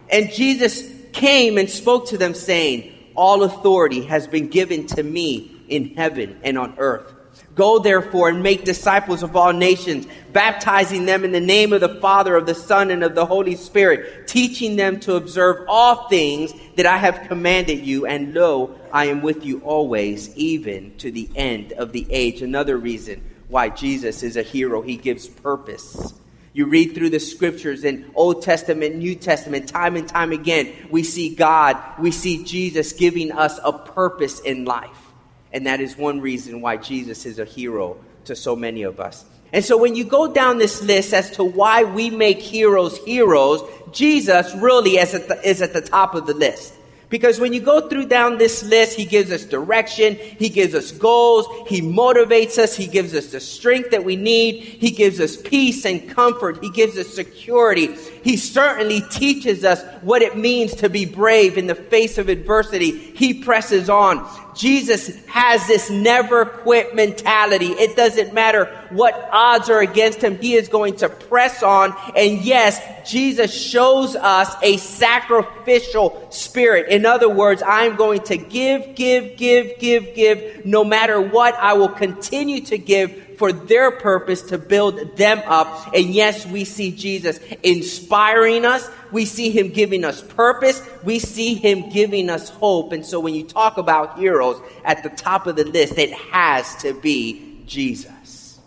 And 0.09 0.31
Jesus 0.31 0.83
came 1.11 1.57
and 1.57 1.69
spoke 1.69 2.07
to 2.09 2.17
them, 2.17 2.33
saying, 2.33 2.93
all 3.15 3.43
authority 3.43 4.03
has 4.05 4.27
been 4.27 4.47
given 4.47 4.87
to 4.87 5.03
me 5.03 5.51
in 5.67 5.95
heaven 5.95 6.39
and 6.43 6.57
on 6.57 6.75
earth. 6.77 7.13
Go 7.57 7.79
therefore 7.79 8.29
and 8.29 8.43
make 8.43 8.63
disciples 8.63 9.23
of 9.23 9.35
all 9.35 9.51
nations, 9.51 10.05
baptizing 10.31 11.05
them 11.05 11.25
in 11.25 11.31
the 11.31 11.39
name 11.41 11.73
of 11.73 11.81
the 11.81 11.99
Father, 11.99 12.35
of 12.35 12.45
the 12.45 12.53
Son, 12.53 12.91
and 12.91 13.03
of 13.03 13.15
the 13.15 13.25
Holy 13.25 13.55
Spirit, 13.55 14.27
teaching 14.27 14.75
them 14.75 14.99
to 15.01 15.15
observe 15.15 15.65
all 15.67 16.07
things 16.07 16.53
that 16.75 16.85
I 16.85 16.97
have 16.97 17.27
commanded 17.27 17.79
you. 17.79 18.05
And 18.05 18.35
lo, 18.35 18.79
I 18.93 19.05
am 19.05 19.23
with 19.23 19.43
you 19.43 19.59
always, 19.61 20.33
even 20.37 20.95
to 20.99 21.11
the 21.11 21.27
end 21.35 21.73
of 21.73 21.91
the 21.91 22.05
age. 22.11 22.43
Another 22.43 22.77
reason 22.77 23.23
why 23.49 23.69
Jesus 23.69 24.21
is 24.21 24.37
a 24.37 24.43
hero, 24.43 24.83
he 24.83 24.95
gives 24.95 25.27
purpose. 25.27 26.13
You 26.53 26.67
read 26.67 26.93
through 26.93 27.09
the 27.09 27.19
scriptures 27.19 27.83
in 27.83 28.11
Old 28.13 28.43
Testament, 28.43 28.95
New 28.95 29.15
Testament, 29.15 29.67
time 29.67 29.95
and 29.95 30.07
time 30.07 30.31
again, 30.31 30.73
we 30.91 31.03
see 31.03 31.33
God, 31.33 31.77
we 31.99 32.11
see 32.11 32.43
Jesus 32.43 32.93
giving 32.93 33.31
us 33.31 33.59
a 33.63 33.73
purpose 33.73 34.39
in 34.41 34.65
life. 34.65 35.06
And 35.53 35.65
that 35.65 35.79
is 35.79 35.97
one 35.97 36.21
reason 36.21 36.61
why 36.61 36.77
Jesus 36.77 37.25
is 37.25 37.39
a 37.39 37.45
hero 37.45 37.97
to 38.25 38.35
so 38.35 38.55
many 38.55 38.83
of 38.83 38.99
us. 38.99 39.25
And 39.53 39.63
so 39.63 39.77
when 39.77 39.95
you 39.95 40.03
go 40.03 40.33
down 40.33 40.57
this 40.57 40.81
list 40.81 41.13
as 41.13 41.31
to 41.31 41.43
why 41.43 41.83
we 41.83 42.09
make 42.09 42.39
heroes 42.39 42.97
heroes, 43.05 43.61
Jesus 43.91 44.53
really 44.55 44.97
is 44.97 45.13
at 45.13 45.27
the, 45.27 45.47
is 45.47 45.61
at 45.61 45.73
the 45.73 45.81
top 45.81 46.15
of 46.15 46.27
the 46.27 46.33
list. 46.33 46.73
Because 47.09 47.39
when 47.39 47.53
you 47.53 47.61
go 47.61 47.87
through 47.87 48.07
down 48.07 48.37
this 48.37 48.63
list, 48.63 48.97
he 48.97 49.05
gives 49.05 49.31
us 49.31 49.45
direction, 49.45 50.15
he 50.15 50.49
gives 50.49 50.75
us 50.75 50.91
goals, 50.91 51.47
he 51.69 51.81
motivates 51.81 52.57
us, 52.57 52.75
he 52.75 52.85
gives 52.85 53.15
us 53.15 53.27
the 53.27 53.39
strength 53.39 53.91
that 53.91 54.03
we 54.03 54.17
need, 54.17 54.59
he 54.59 54.91
gives 54.91 55.21
us 55.21 55.37
peace 55.37 55.85
and 55.85 56.09
comfort, 56.09 56.61
he 56.61 56.69
gives 56.69 56.97
us 56.97 57.07
security. 57.07 57.95
He 58.27 58.35
certainly 58.35 58.99
teaches 58.99 59.63
us 59.63 59.81
what 60.01 60.21
it 60.21 60.35
means 60.35 60.75
to 60.75 60.89
be 60.89 61.05
brave 61.05 61.57
in 61.57 61.65
the 61.65 61.75
face 61.75 62.17
of 62.17 62.27
adversity. 62.27 62.91
He 62.91 63.35
presses 63.35 63.89
on. 63.89 64.29
Jesus 64.53 65.15
has 65.27 65.65
this 65.65 65.89
never 65.89 66.43
quit 66.43 66.93
mentality. 66.93 67.67
It 67.67 67.95
doesn't 67.95 68.33
matter 68.33 68.65
what 68.89 69.13
odds 69.31 69.69
are 69.69 69.79
against 69.79 70.21
him. 70.21 70.37
He 70.37 70.55
is 70.55 70.67
going 70.67 70.97
to 70.97 71.07
press 71.07 71.63
on. 71.63 71.95
And 72.17 72.41
yes, 72.41 72.81
Jesus 73.09 73.53
shows 73.53 74.17
us 74.17 74.53
a 74.61 74.75
sacrificial 74.75 76.27
spirit. 76.29 76.89
In 76.89 77.05
other 77.05 77.29
words, 77.29 77.63
I'm 77.65 77.95
going 77.95 78.23
to 78.23 78.35
give, 78.35 78.93
give, 78.95 79.37
give, 79.37 79.79
give, 79.79 80.13
give. 80.13 80.65
No 80.65 80.83
matter 80.83 81.21
what, 81.21 81.55
I 81.55 81.75
will 81.75 81.87
continue 81.87 82.59
to 82.65 82.77
give 82.77 83.26
for 83.37 83.53
their 83.53 83.91
purpose 83.91 84.41
to 84.41 84.57
build 84.57 85.15
them 85.15 85.41
up. 85.45 85.93
And 85.93 86.07
yes, 86.07 86.45
we 86.45 86.65
see 86.65 86.91
Jesus 86.91 87.39
inspiring 87.63 88.65
us. 88.65 88.89
We 89.11 89.25
see 89.25 89.51
him 89.51 89.69
giving 89.69 90.03
us 90.03 90.21
purpose. 90.21 90.81
We 91.03 91.19
see 91.19 91.53
him 91.53 91.89
giving 91.89 92.29
us 92.29 92.49
hope. 92.49 92.91
And 92.91 93.05
so 93.05 93.19
when 93.19 93.35
you 93.35 93.43
talk 93.43 93.77
about 93.77 94.17
heroes, 94.17 94.59
at 94.83 95.03
the 95.03 95.09
top 95.09 95.45
of 95.45 95.55
the 95.55 95.65
list, 95.65 95.97
it 95.97 96.11
has 96.13 96.75
to 96.77 96.93
be 96.93 97.61
Jesus. 97.65 98.59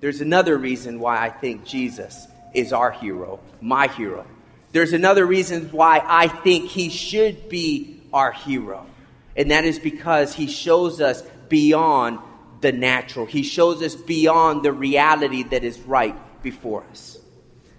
There's 0.00 0.20
another 0.20 0.56
reason 0.56 0.98
why 0.98 1.18
I 1.18 1.28
think 1.28 1.64
Jesus 1.64 2.26
is 2.54 2.72
our 2.72 2.90
hero, 2.90 3.40
my 3.60 3.88
hero. 3.88 4.26
There's 4.72 4.92
another 4.92 5.26
reason 5.26 5.68
why 5.70 6.02
I 6.04 6.28
think 6.28 6.70
he 6.70 6.88
should 6.88 7.48
be 7.48 8.00
our 8.12 8.32
hero. 8.32 8.86
And 9.36 9.50
that 9.50 9.64
is 9.64 9.78
because 9.78 10.34
he 10.34 10.46
shows 10.46 11.00
us 11.00 11.22
beyond 11.48 12.18
the 12.64 12.72
natural. 12.72 13.26
He 13.26 13.42
shows 13.42 13.82
us 13.82 13.94
beyond 13.94 14.62
the 14.62 14.72
reality 14.72 15.42
that 15.44 15.62
is 15.64 15.78
right 15.80 16.16
before 16.42 16.82
us. 16.90 17.18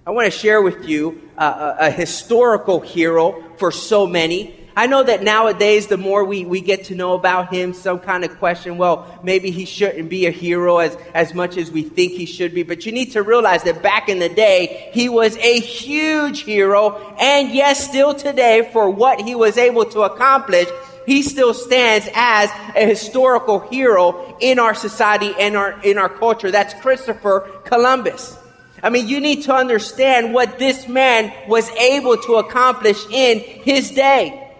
I 0.05 0.11
want 0.11 0.31
to 0.31 0.37
share 0.37 0.61
with 0.61 0.87
you 0.87 1.27
a, 1.35 1.75
a 1.79 1.91
historical 1.91 2.79
hero 2.79 3.43
for 3.57 3.71
so 3.71 4.05
many. 4.05 4.61
I 4.77 4.85
know 4.85 5.01
that 5.01 5.23
nowadays, 5.23 5.87
the 5.87 5.97
more 5.97 6.23
we, 6.23 6.45
we 6.45 6.61
get 6.61 6.85
to 6.85 6.95
know 6.95 7.13
about 7.13 7.51
him, 7.51 7.73
some 7.73 7.99
kind 7.99 8.23
of 8.23 8.37
question, 8.37 8.77
well, 8.77 9.19
maybe 9.23 9.49
he 9.49 9.65
shouldn't 9.65 10.07
be 10.07 10.27
a 10.27 10.31
hero 10.31 10.77
as, 10.77 10.95
as 11.15 11.33
much 11.33 11.57
as 11.57 11.71
we 11.71 11.81
think 11.81 12.11
he 12.11 12.27
should 12.27 12.53
be. 12.53 12.61
But 12.61 12.85
you 12.85 12.91
need 12.91 13.13
to 13.13 13.23
realize 13.23 13.63
that 13.63 13.81
back 13.81 14.07
in 14.07 14.19
the 14.19 14.29
day, 14.29 14.91
he 14.93 15.09
was 15.09 15.35
a 15.37 15.59
huge 15.59 16.43
hero. 16.43 17.15
And 17.19 17.49
yes, 17.51 17.87
still 17.89 18.13
today, 18.13 18.69
for 18.71 18.87
what 18.87 19.19
he 19.21 19.33
was 19.33 19.57
able 19.57 19.85
to 19.85 20.01
accomplish, 20.01 20.67
he 21.05 21.21
still 21.21 21.53
stands 21.53 22.07
as 22.13 22.49
a 22.75 22.85
historical 22.85 23.59
hero 23.59 24.37
in 24.39 24.59
our 24.59 24.73
society 24.73 25.33
and 25.39 25.55
our, 25.55 25.79
in 25.83 25.97
our 25.97 26.09
culture. 26.09 26.51
That's 26.51 26.73
Christopher 26.75 27.61
Columbus. 27.65 28.37
I 28.81 28.89
mean, 28.89 29.07
you 29.07 29.19
need 29.19 29.43
to 29.43 29.53
understand 29.53 30.33
what 30.33 30.59
this 30.59 30.87
man 30.87 31.33
was 31.47 31.69
able 31.71 32.17
to 32.17 32.35
accomplish 32.35 33.03
in 33.09 33.39
his 33.39 33.91
day. 33.91 34.51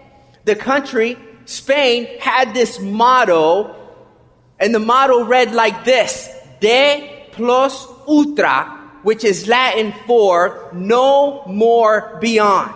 The 0.44 0.56
country, 0.56 1.16
Spain, 1.44 2.08
had 2.20 2.54
this 2.54 2.80
motto, 2.80 3.74
and 4.58 4.74
the 4.74 4.80
motto 4.80 5.24
read 5.24 5.52
like 5.52 5.84
this 5.84 6.32
Ne 6.62 7.28
plus 7.32 7.86
ultra, 8.08 8.64
which 9.02 9.22
is 9.22 9.46
Latin 9.46 9.92
for 10.06 10.70
no 10.72 11.44
more 11.46 12.18
beyond. 12.20 12.72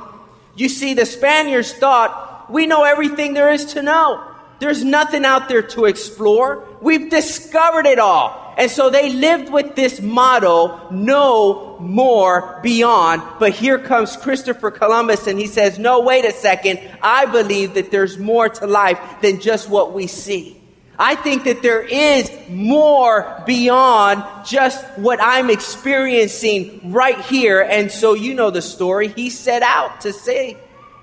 You 0.55 0.69
see, 0.69 0.95
the 0.95 1.07
Spaniards 1.07 1.73
thought 1.73 2.30
we 2.51 2.67
know 2.67 2.85
everything 2.85 3.35
there 3.35 3.53
is 3.53 3.73
to 3.75 3.83
know. 3.83 4.27
There's 4.61 4.85
nothing 4.85 5.25
out 5.25 5.49
there 5.49 5.63
to 5.63 5.87
explore. 5.87 6.69
We've 6.83 7.09
discovered 7.09 7.87
it 7.87 7.99
all. 7.99 8.55
And 8.59 8.71
so 8.71 8.91
they 8.91 9.11
lived 9.11 9.51
with 9.51 9.75
this 9.75 10.03
motto, 10.03 10.91
no 10.91 11.79
more 11.79 12.61
beyond. 12.63 13.23
But 13.39 13.53
here 13.53 13.79
comes 13.79 14.19
Christopher 14.19 14.71
Columbus 14.71 15.27
and 15.27 15.39
he 15.39 15.47
says, 15.47 15.79
no, 15.79 16.01
wait 16.01 16.27
a 16.27 16.33
second. 16.33 16.79
I 17.01 17.25
believe 17.25 17.73
that 17.75 17.91
there's 17.91 18.19
more 18.19 18.51
to 18.51 18.67
life 18.67 19.01
than 19.23 19.41
just 19.41 19.71
what 19.71 19.95
we 19.95 20.07
see. 20.07 20.61
I 20.99 21.15
think 21.15 21.45
that 21.45 21.63
there 21.63 21.81
is 21.81 22.31
more 22.51 23.43
beyond 23.47 24.23
just 24.45 24.85
what 24.99 25.19
I'm 25.23 25.49
experiencing 25.49 26.93
right 26.93 27.19
here. 27.19 27.63
And 27.63 27.91
so 27.91 28.13
you 28.13 28.35
know 28.35 28.51
the 28.51 28.61
story. 28.61 29.09
He 29.09 29.31
set 29.31 29.63
out 29.63 30.03
to 30.03 30.13
sea. 30.13 30.59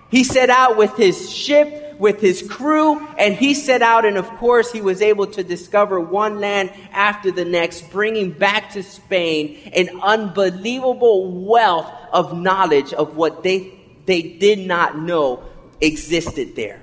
He 0.10 0.24
set 0.24 0.50
out 0.50 0.78
with 0.78 0.96
his 0.96 1.30
ship, 1.32 2.00
with 2.00 2.22
his 2.22 2.42
crew, 2.42 3.06
and 3.18 3.36
he 3.36 3.54
set 3.54 3.82
out, 3.82 4.06
and 4.06 4.18
of 4.18 4.28
course, 4.38 4.72
he 4.72 4.82
was 4.82 5.02
able 5.02 5.28
to 5.28 5.44
discover 5.44 6.00
one 6.00 6.40
land 6.40 6.72
after 6.92 7.32
the 7.32 7.44
next, 7.44 7.90
bringing 7.92 8.32
back 8.32 8.72
to 8.74 8.84
Spain 8.84 9.58
an 9.74 9.90
unbelievable 10.02 11.32
wealth 11.44 11.92
of 12.14 12.38
knowledge 12.38 12.94
of 12.94 13.18
what 13.18 13.44
they, 13.44 13.74
they 14.06 14.22
did 14.22 14.60
not 14.60 14.98
know 14.98 15.44
existed 15.82 16.56
there. 16.56 16.82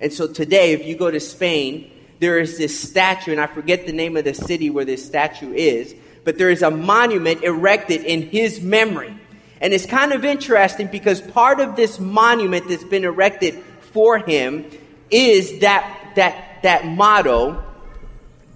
And 0.00 0.12
so 0.12 0.30
today, 0.30 0.72
if 0.72 0.84
you 0.84 0.96
go 0.96 1.10
to 1.10 1.20
Spain, 1.20 1.90
there 2.20 2.38
is 2.38 2.58
this 2.58 2.78
statue, 2.78 3.32
and 3.32 3.40
I 3.40 3.46
forget 3.46 3.86
the 3.86 3.92
name 3.92 4.16
of 4.16 4.24
the 4.24 4.34
city 4.34 4.68
where 4.68 4.84
this 4.84 5.04
statue 5.04 5.52
is, 5.52 5.94
but 6.24 6.38
there 6.38 6.50
is 6.50 6.62
a 6.62 6.70
monument 6.70 7.42
erected 7.42 8.02
in 8.02 8.22
his 8.22 8.60
memory. 8.60 9.18
And 9.64 9.72
it's 9.72 9.86
kind 9.86 10.12
of 10.12 10.26
interesting 10.26 10.88
because 10.88 11.22
part 11.22 11.58
of 11.58 11.74
this 11.74 11.98
monument 11.98 12.68
that's 12.68 12.84
been 12.84 13.04
erected 13.04 13.54
for 13.92 14.18
him 14.18 14.66
is 15.10 15.60
that, 15.60 16.12
that, 16.16 16.62
that 16.62 16.84
motto, 16.84 17.64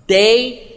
Ne 0.06 0.68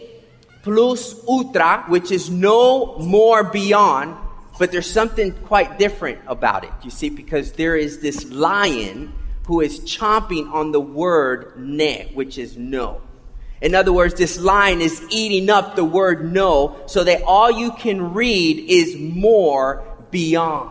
plus 0.62 1.22
ultra, 1.28 1.84
which 1.88 2.10
is 2.10 2.30
no 2.30 2.96
more 2.98 3.44
beyond, 3.44 4.16
but 4.58 4.72
there's 4.72 4.90
something 4.90 5.32
quite 5.32 5.78
different 5.78 6.18
about 6.26 6.64
it, 6.64 6.70
you 6.82 6.90
see, 6.90 7.10
because 7.10 7.52
there 7.52 7.76
is 7.76 8.00
this 8.00 8.30
lion 8.30 9.12
who 9.46 9.60
is 9.60 9.80
chomping 9.80 10.50
on 10.50 10.72
the 10.72 10.80
word 10.80 11.54
ne, 11.58 12.10
which 12.14 12.38
is 12.38 12.56
no. 12.56 13.02
In 13.60 13.76
other 13.76 13.92
words, 13.92 14.14
this 14.14 14.40
lion 14.40 14.80
is 14.80 15.04
eating 15.10 15.48
up 15.48 15.76
the 15.76 15.84
word 15.84 16.32
no 16.32 16.80
so 16.86 17.04
that 17.04 17.22
all 17.22 17.50
you 17.50 17.72
can 17.72 18.12
read 18.12 18.58
is 18.68 18.96
more 18.96 19.84
beyond. 20.12 20.70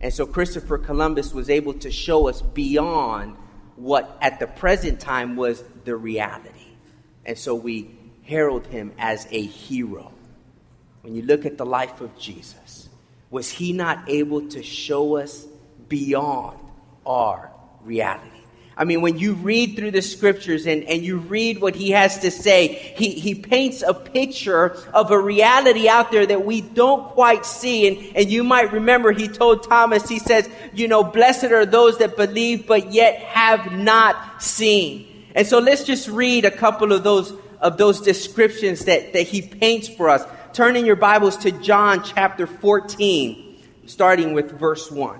And 0.00 0.12
so 0.12 0.26
Christopher 0.26 0.78
Columbus 0.78 1.32
was 1.32 1.48
able 1.48 1.74
to 1.74 1.90
show 1.92 2.28
us 2.28 2.42
beyond 2.42 3.36
what 3.76 4.18
at 4.20 4.40
the 4.40 4.48
present 4.48 4.98
time 4.98 5.36
was 5.36 5.62
the 5.84 5.94
reality. 5.94 6.66
And 7.24 7.38
so 7.38 7.54
we 7.54 7.96
herald 8.24 8.66
him 8.66 8.92
as 8.98 9.28
a 9.30 9.40
hero. 9.40 10.12
When 11.02 11.14
you 11.14 11.22
look 11.22 11.46
at 11.46 11.56
the 11.56 11.66
life 11.66 12.00
of 12.00 12.18
Jesus, 12.18 12.88
was 13.30 13.50
he 13.50 13.72
not 13.72 14.08
able 14.08 14.48
to 14.48 14.62
show 14.62 15.16
us 15.16 15.46
beyond 15.88 16.58
our 17.06 17.52
reality? 17.84 18.42
I 18.78 18.84
mean, 18.84 19.00
when 19.00 19.18
you 19.18 19.34
read 19.34 19.74
through 19.74 19.90
the 19.90 20.02
scriptures 20.02 20.64
and, 20.64 20.84
and 20.84 21.02
you 21.02 21.18
read 21.18 21.60
what 21.60 21.74
he 21.74 21.90
has 21.90 22.18
to 22.20 22.30
say, 22.30 22.68
he, 22.96 23.10
he 23.10 23.34
paints 23.34 23.82
a 23.82 23.92
picture 23.92 24.76
of 24.94 25.10
a 25.10 25.18
reality 25.18 25.88
out 25.88 26.12
there 26.12 26.24
that 26.24 26.46
we 26.46 26.60
don't 26.60 27.08
quite 27.10 27.44
see. 27.44 27.88
And, 27.88 28.16
and 28.16 28.30
you 28.30 28.44
might 28.44 28.72
remember 28.72 29.10
he 29.10 29.26
told 29.26 29.64
Thomas, 29.64 30.08
he 30.08 30.20
says, 30.20 30.48
you 30.72 30.86
know, 30.86 31.02
blessed 31.02 31.46
are 31.46 31.66
those 31.66 31.98
that 31.98 32.16
believe 32.16 32.68
but 32.68 32.92
yet 32.92 33.16
have 33.16 33.72
not 33.72 34.40
seen. 34.40 35.26
And 35.34 35.44
so 35.44 35.58
let's 35.58 35.82
just 35.82 36.08
read 36.08 36.44
a 36.44 36.50
couple 36.50 36.92
of 36.92 37.02
those, 37.02 37.32
of 37.60 37.78
those 37.78 38.00
descriptions 38.00 38.84
that, 38.84 39.12
that 39.12 39.22
he 39.22 39.42
paints 39.42 39.88
for 39.88 40.08
us. 40.08 40.24
Turn 40.52 40.76
in 40.76 40.86
your 40.86 40.96
Bibles 40.96 41.36
to 41.38 41.50
John 41.50 42.04
chapter 42.04 42.46
14, 42.46 43.60
starting 43.86 44.34
with 44.34 44.52
verse 44.52 44.88
1. 44.88 45.18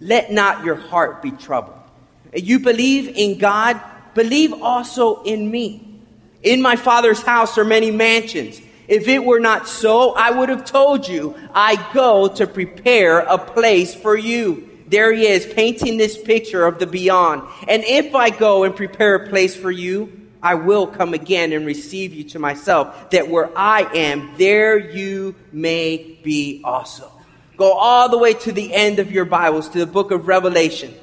Let 0.00 0.32
not 0.32 0.64
your 0.64 0.74
heart 0.74 1.22
be 1.22 1.30
troubled. 1.30 1.85
You 2.34 2.58
believe 2.60 3.08
in 3.08 3.38
God, 3.38 3.80
believe 4.14 4.52
also 4.52 5.22
in 5.22 5.50
me. 5.50 6.00
In 6.42 6.62
my 6.62 6.76
Father's 6.76 7.22
house 7.22 7.58
are 7.58 7.64
many 7.64 7.90
mansions. 7.90 8.60
If 8.88 9.08
it 9.08 9.24
were 9.24 9.40
not 9.40 9.66
so, 9.66 10.12
I 10.14 10.30
would 10.30 10.48
have 10.48 10.64
told 10.64 11.08
you, 11.08 11.34
I 11.52 11.92
go 11.92 12.28
to 12.28 12.46
prepare 12.46 13.20
a 13.20 13.36
place 13.36 13.94
for 13.94 14.16
you. 14.16 14.70
There 14.86 15.12
he 15.12 15.26
is, 15.26 15.44
painting 15.44 15.96
this 15.96 16.16
picture 16.16 16.64
of 16.64 16.78
the 16.78 16.86
beyond. 16.86 17.42
And 17.66 17.82
if 17.84 18.14
I 18.14 18.30
go 18.30 18.62
and 18.62 18.76
prepare 18.76 19.16
a 19.16 19.28
place 19.28 19.56
for 19.56 19.70
you, 19.70 20.28
I 20.40 20.54
will 20.54 20.86
come 20.86 21.14
again 21.14 21.52
and 21.52 21.66
receive 21.66 22.14
you 22.14 22.22
to 22.24 22.38
myself, 22.38 23.10
that 23.10 23.28
where 23.28 23.50
I 23.58 23.82
am, 23.96 24.30
there 24.36 24.78
you 24.78 25.34
may 25.50 26.18
be 26.22 26.60
also. 26.62 27.10
Go 27.56 27.72
all 27.72 28.08
the 28.08 28.18
way 28.18 28.34
to 28.34 28.52
the 28.52 28.72
end 28.72 29.00
of 29.00 29.10
your 29.10 29.24
Bibles, 29.24 29.68
to 29.70 29.78
the 29.78 29.86
book 29.86 30.12
of 30.12 30.28
Revelation. 30.28 30.94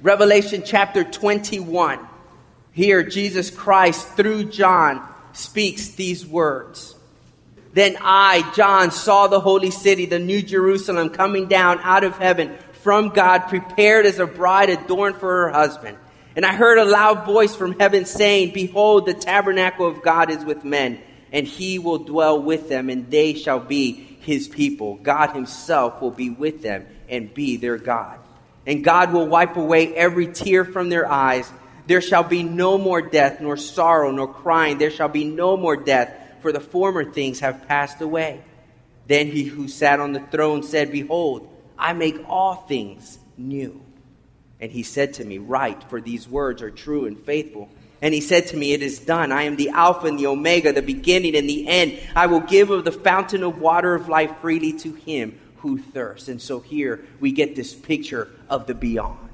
Revelation 0.00 0.62
chapter 0.64 1.02
21. 1.02 1.98
Here, 2.70 3.02
Jesus 3.02 3.50
Christ, 3.50 4.06
through 4.10 4.44
John, 4.44 5.02
speaks 5.32 5.88
these 5.88 6.24
words. 6.24 6.94
Then 7.72 7.96
I, 8.00 8.48
John, 8.54 8.92
saw 8.92 9.26
the 9.26 9.40
holy 9.40 9.72
city, 9.72 10.06
the 10.06 10.20
new 10.20 10.40
Jerusalem, 10.40 11.10
coming 11.10 11.48
down 11.48 11.80
out 11.82 12.04
of 12.04 12.16
heaven 12.16 12.56
from 12.74 13.08
God, 13.08 13.48
prepared 13.48 14.06
as 14.06 14.20
a 14.20 14.26
bride 14.26 14.70
adorned 14.70 15.16
for 15.16 15.46
her 15.46 15.50
husband. 15.50 15.98
And 16.36 16.46
I 16.46 16.54
heard 16.54 16.78
a 16.78 16.84
loud 16.84 17.26
voice 17.26 17.56
from 17.56 17.76
heaven 17.76 18.04
saying, 18.04 18.52
Behold, 18.52 19.04
the 19.04 19.14
tabernacle 19.14 19.88
of 19.88 20.02
God 20.02 20.30
is 20.30 20.44
with 20.44 20.62
men, 20.64 21.00
and 21.32 21.44
he 21.44 21.80
will 21.80 21.98
dwell 21.98 22.40
with 22.40 22.68
them, 22.68 22.88
and 22.88 23.10
they 23.10 23.34
shall 23.34 23.58
be 23.58 23.94
his 24.20 24.46
people. 24.46 24.94
God 24.94 25.32
himself 25.32 26.00
will 26.00 26.12
be 26.12 26.30
with 26.30 26.62
them 26.62 26.86
and 27.08 27.34
be 27.34 27.56
their 27.56 27.78
God 27.78 28.20
and 28.68 28.84
God 28.84 29.14
will 29.14 29.26
wipe 29.26 29.56
away 29.56 29.94
every 29.94 30.26
tear 30.26 30.62
from 30.62 30.90
their 30.90 31.10
eyes. 31.10 31.50
There 31.86 32.02
shall 32.02 32.22
be 32.22 32.42
no 32.42 32.76
more 32.76 33.00
death, 33.00 33.40
nor 33.40 33.56
sorrow, 33.56 34.10
nor 34.10 34.28
crying. 34.28 34.76
There 34.76 34.90
shall 34.90 35.08
be 35.08 35.24
no 35.24 35.56
more 35.56 35.74
death, 35.74 36.14
for 36.42 36.52
the 36.52 36.60
former 36.60 37.10
things 37.10 37.40
have 37.40 37.66
passed 37.66 38.02
away. 38.02 38.42
Then 39.06 39.28
he 39.28 39.44
who 39.44 39.68
sat 39.68 40.00
on 40.00 40.12
the 40.12 40.20
throne 40.20 40.62
said, 40.62 40.92
Behold, 40.92 41.48
I 41.78 41.94
make 41.94 42.22
all 42.28 42.56
things 42.56 43.18
new. 43.38 43.80
And 44.60 44.70
he 44.70 44.82
said 44.82 45.14
to 45.14 45.24
me, 45.24 45.38
Write, 45.38 45.88
for 45.88 46.02
these 46.02 46.28
words 46.28 46.60
are 46.60 46.70
true 46.70 47.06
and 47.06 47.18
faithful. 47.18 47.70
And 48.02 48.12
he 48.12 48.20
said 48.20 48.48
to 48.48 48.56
me, 48.58 48.74
It 48.74 48.82
is 48.82 48.98
done. 48.98 49.32
I 49.32 49.44
am 49.44 49.56
the 49.56 49.70
Alpha 49.70 50.08
and 50.08 50.18
the 50.18 50.26
Omega, 50.26 50.74
the 50.74 50.82
beginning 50.82 51.36
and 51.36 51.48
the 51.48 51.66
end. 51.66 51.98
I 52.14 52.26
will 52.26 52.40
give 52.40 52.68
of 52.68 52.84
the 52.84 52.92
fountain 52.92 53.44
of 53.44 53.62
water 53.62 53.94
of 53.94 54.10
life 54.10 54.32
freely 54.42 54.74
to 54.74 54.92
him 54.92 55.40
who 55.60 55.78
thirsts. 55.78 56.28
And 56.28 56.40
so 56.40 56.60
here 56.60 57.04
we 57.20 57.32
get 57.32 57.56
this 57.56 57.74
picture 57.74 58.28
of 58.48 58.66
the 58.66 58.74
beyond. 58.74 59.28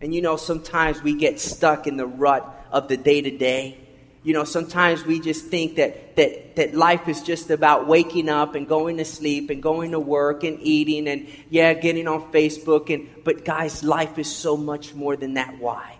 And 0.00 0.14
you 0.14 0.20
know, 0.20 0.36
sometimes 0.36 1.02
we 1.02 1.14
get 1.14 1.40
stuck 1.40 1.86
in 1.86 1.96
the 1.96 2.06
rut 2.06 2.66
of 2.70 2.88
the 2.88 2.96
day 2.96 3.22
to 3.22 3.30
day. 3.30 3.78
You 4.22 4.32
know, 4.32 4.44
sometimes 4.44 5.04
we 5.04 5.20
just 5.20 5.46
think 5.46 5.76
that, 5.76 6.16
that, 6.16 6.56
that 6.56 6.74
life 6.74 7.08
is 7.08 7.22
just 7.22 7.50
about 7.50 7.86
waking 7.86 8.28
up 8.28 8.54
and 8.54 8.66
going 8.66 8.96
to 8.96 9.04
sleep 9.04 9.50
and 9.50 9.62
going 9.62 9.90
to 9.90 10.00
work 10.00 10.44
and 10.44 10.58
eating 10.60 11.08
and, 11.08 11.28
yeah, 11.50 11.74
getting 11.74 12.08
on 12.08 12.32
Facebook. 12.32 12.92
And, 12.92 13.08
but 13.22 13.44
guys, 13.44 13.84
life 13.84 14.18
is 14.18 14.34
so 14.34 14.56
much 14.56 14.94
more 14.94 15.16
than 15.16 15.34
that. 15.34 15.58
Why? 15.58 15.96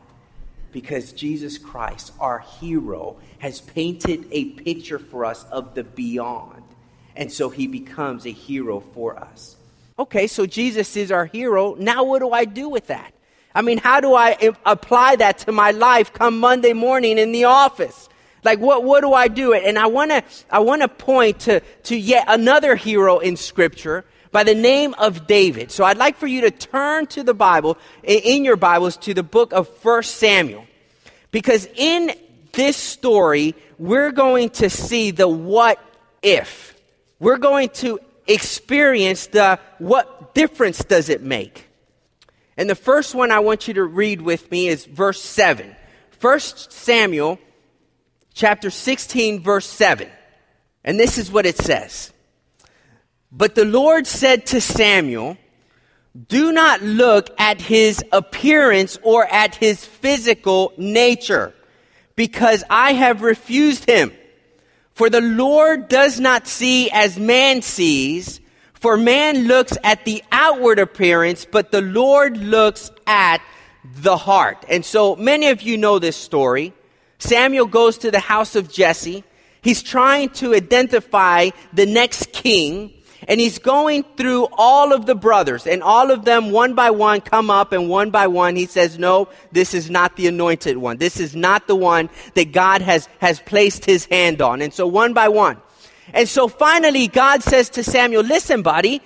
Because 0.73 1.13
Jesus 1.13 1.59
Christ, 1.59 2.13
our 2.19 2.41
hero, 2.41 3.17
has 3.39 3.61
painted 3.61 4.27
a 4.33 4.47
picture 4.47 4.99
for 4.99 5.27
us 5.27 5.45
of 5.45 5.75
the 5.75 5.85
beyond. 5.85 6.63
And 7.17 7.31
so 7.31 7.49
he 7.49 7.67
becomes 7.67 8.27
a 8.27 8.31
hero 8.31 8.81
for 8.81 9.17
us. 9.19 9.57
Okay, 9.99 10.27
so 10.27 10.47
Jesus 10.47 10.97
is 10.97 11.13
our 11.13 11.27
hero. 11.27 11.75
Now, 11.75 12.05
what 12.05 12.19
do 12.19 12.33
I 12.33 12.45
do 12.45 12.69
with 12.69 12.89
that? 12.89 13.13
I 13.55 13.63
mean, 13.63 13.79
how 13.79 14.01
do 14.01 14.15
I 14.15 14.37
apply 14.67 15.17
that 15.17 15.39
to 15.39 15.53
my 15.53 15.71
life 15.71 16.13
come 16.13 16.41
Monday 16.41 16.73
morning 16.73 17.19
in 17.19 17.31
the 17.31 17.45
office? 17.45 18.09
Like, 18.43 18.59
what, 18.59 18.83
what 18.83 19.03
do 19.03 19.13
I 19.13 19.29
do? 19.29 19.55
And 19.55 19.79
I 19.79 19.87
want 19.87 20.11
to, 20.11 20.25
I 20.51 20.59
want 20.59 20.83
to 20.83 20.89
point 20.89 21.41
to, 21.41 21.61
to 21.85 21.97
yet 21.97 22.25
another 22.29 22.75
hero 22.75 23.21
in 23.21 23.37
scripture 23.37 24.05
by 24.33 24.43
the 24.43 24.55
name 24.55 24.95
of 24.95 25.29
David. 25.29 25.71
So 25.71 25.85
I'd 25.85 25.97
like 25.97 26.17
for 26.17 26.27
you 26.27 26.41
to 26.41 26.51
turn 26.51 27.07
to 27.09 27.23
the 27.23 27.33
Bible, 27.33 27.79
in 28.03 28.45
your 28.45 28.57
Bibles, 28.57 28.97
to 28.99 29.15
the 29.15 29.23
book 29.23 29.53
of 29.53 29.69
First 29.79 30.17
Samuel. 30.17 30.67
Because 31.31 31.69
in 31.77 32.13
this 32.53 32.77
story, 32.77 33.55
we're 33.79 34.11
going 34.11 34.51
to 34.51 34.69
see 34.69 35.13
the 35.13 35.29
what 35.29 35.79
if 36.21 36.74
we're 37.25 37.39
going 37.39 37.71
to 37.71 37.99
experience 38.27 39.29
the 39.29 39.59
what 39.79 40.35
difference 40.35 40.85
does 40.85 41.09
it 41.09 41.23
make? 41.23 41.67
And 42.59 42.69
the 42.69 42.75
first 42.75 43.15
one 43.15 43.31
I 43.31 43.39
want 43.39 43.67
you 43.67 43.75
to 43.75 43.85
read 43.85 44.21
with 44.21 44.51
me 44.51 44.69
is 44.69 44.85
verse 44.85 45.23
7. 45.23 45.75
1 46.21 46.41
Samuel 46.41 47.39
chapter 48.35 48.69
16 48.69 49.43
verse 49.43 49.67
7. 49.67 50.07
And 50.85 51.01
this 51.01 51.17
is 51.17 51.33
what 51.33 51.47
it 51.47 51.57
says. 51.57 52.13
But 53.33 53.55
the 53.55 53.65
Lord 53.65 54.07
said 54.07 54.45
to 54.49 54.61
Samuel, 54.61 55.39
do 56.29 56.53
not 56.53 56.83
look 56.83 57.31
at 57.39 57.59
his 57.59 58.05
appearance 58.13 58.99
or 59.03 59.27
at 59.27 59.55
his 59.55 59.83
physical 59.83 60.75
nature, 60.77 61.55
because 62.17 62.63
I 62.69 62.93
have 62.93 63.23
refused 63.23 63.89
him. 63.89 64.13
For 64.95 65.11
the 65.11 65.21
Lord 65.21 65.89
does 65.89 66.21
not 66.21 66.47
see 66.47 66.89
as 66.91 67.19
man 67.19 67.63
sees, 67.63 68.41
for 68.75 68.97
man 68.97 69.49
looks 69.49 69.77
at 69.83 70.05
the 70.05 70.23
outward 70.31 70.79
appearance, 70.79 71.45
but 71.45 71.73
the 71.73 71.81
Lord 71.81 72.37
looks 72.37 72.93
at 73.07 73.43
the 73.85 74.17
heart. 74.17 74.65
And 74.69 74.85
so 74.85 75.17
many 75.17 75.49
of 75.49 75.63
you 75.63 75.77
know 75.77 75.99
this 75.99 76.17
story. 76.17 76.73
Samuel 77.19 77.67
goes 77.67 77.99
to 77.99 78.13
the 78.13 78.21
house 78.21 78.55
of 78.55 78.73
Jesse. 78.73 79.25
He's 79.63 79.83
trying 79.83 80.29
to 80.31 80.55
identify 80.55 81.51
the 81.73 81.87
next 81.87 82.33
king. 82.33 82.94
And 83.27 83.41
he's 83.41 83.59
going 83.59 84.05
through 84.17 84.49
all 84.53 84.93
of 84.93 85.07
the 85.07 85.15
brothers, 85.15 85.67
and 85.67 85.83
all 85.83 86.11
of 86.11 86.25
them, 86.25 86.51
one 86.51 86.75
by 86.75 86.91
one, 86.91 87.21
come 87.21 87.51
up, 87.51 87.73
and 87.73 87.89
one 87.89 88.11
by 88.11 88.27
one, 88.27 88.57
he 88.57 88.67
says, 88.67 88.99
No, 88.99 89.29
this 89.53 89.73
is 89.73 89.89
not 89.89 90.17
the 90.17 90.27
anointed 90.27 90.77
one. 90.77 90.99
This 90.99 91.19
is 91.19 91.35
not 91.35 91.67
the 91.67 91.77
one 91.77 92.11
that 92.35 92.53
God 92.53 92.83
has, 92.83 93.09
has 93.21 93.41
placed 93.41 93.85
his 93.85 94.05
hand 94.07 94.43
on. 94.43 94.61
And 94.61 94.73
so, 94.73 94.87
one 94.87 95.15
by 95.15 95.29
one. 95.29 95.59
And 96.13 96.29
so, 96.29 96.49
finally, 96.49 97.09
God 97.09 97.43
says 97.43 97.71
to 97.71 97.85
Samuel, 97.85 98.25
Listen, 98.25 98.63
buddy, 98.63 99.01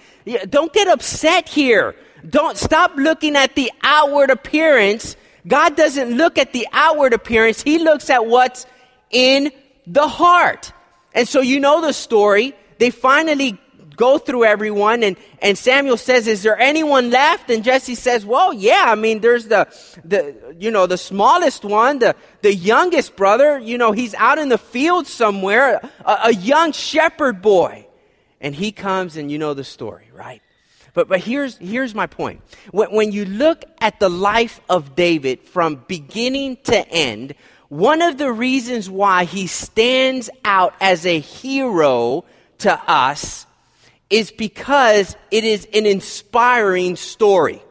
don't 0.49 0.73
get 0.73 0.89
upset 0.89 1.49
here. 1.49 1.95
Don't 2.29 2.57
stop 2.57 2.97
looking 2.97 3.37
at 3.37 3.55
the 3.55 3.71
outward 3.83 4.31
appearance. 4.31 5.17
God 5.47 5.77
doesn't 5.77 6.17
look 6.17 6.37
at 6.39 6.53
the 6.53 6.67
outward 6.73 7.13
appearance, 7.13 7.63
He 7.63 7.79
looks 7.79 8.11
at 8.11 8.27
what's 8.27 8.67
in 9.11 9.53
the 9.87 10.09
heart. 10.09 10.73
And 11.15 11.29
so, 11.29 11.41
you 11.41 11.61
know 11.61 11.81
the 11.81 11.93
story. 11.93 12.55
They 12.79 12.91
finally 12.91 13.59
go 13.99 14.17
through 14.17 14.45
everyone 14.45 15.03
and, 15.03 15.19
and 15.43 15.59
Samuel 15.59 15.99
says, 15.99 16.27
is 16.27 16.43
there 16.43 16.59
anyone 16.59 17.11
left? 17.11 17.51
And 17.51 17.63
Jesse 17.63 17.95
says, 17.95 18.25
well, 18.25 18.55
yeah, 18.55 18.85
I 18.87 18.95
mean, 18.95 19.21
there's 19.21 19.49
the, 19.49 19.69
the, 20.05 20.55
you 20.59 20.71
know, 20.71 20.87
the 20.87 20.97
smallest 20.97 21.65
one, 21.65 21.99
the, 21.99 22.17
the 22.41 22.55
youngest 22.55 23.17
brother, 23.17 23.59
you 23.59 23.77
know, 23.77 23.93
he's 23.93 24.15
out 24.15 24.39
in 24.39 24.49
the 24.49 24.57
field 24.57 25.07
somewhere, 25.07 25.81
a, 26.07 26.19
a 26.25 26.35
young 26.35 26.73
shepherd 26.73 27.43
boy. 27.43 27.87
And 28.41 28.55
he 28.55 28.71
comes 28.71 29.17
and 29.17 29.31
you 29.31 29.39
know 29.39 29.53
the 29.53 29.65
story, 29.65 30.09
right? 30.15 30.41
But, 30.95 31.09
but 31.09 31.21
here's, 31.21 31.57
here's 31.59 31.95
my 31.95 32.07
point. 32.07 32.41
When, 32.71 32.89
when 32.91 33.13
you 33.13 33.25
look 33.25 33.65
at 33.81 34.01
the 34.01 34.09
life 34.09 34.61
of 34.71 34.95
David 34.95 35.43
from 35.43 35.85
beginning 35.89 36.59
to 36.65 36.89
end, 36.89 37.35
one 37.69 38.01
of 38.01 38.17
the 38.17 38.33
reasons 38.33 38.89
why 38.89 39.25
he 39.25 39.47
stands 39.47 40.31
out 40.45 40.75
as 40.81 41.05
a 41.05 41.19
hero 41.19 42.25
to 42.59 42.73
us 42.91 43.47
is 44.11 44.31
because 44.31 45.17
it 45.31 45.45
is 45.45 45.67
an 45.75 45.87
inspiring 45.87 46.97
story. 46.97 47.63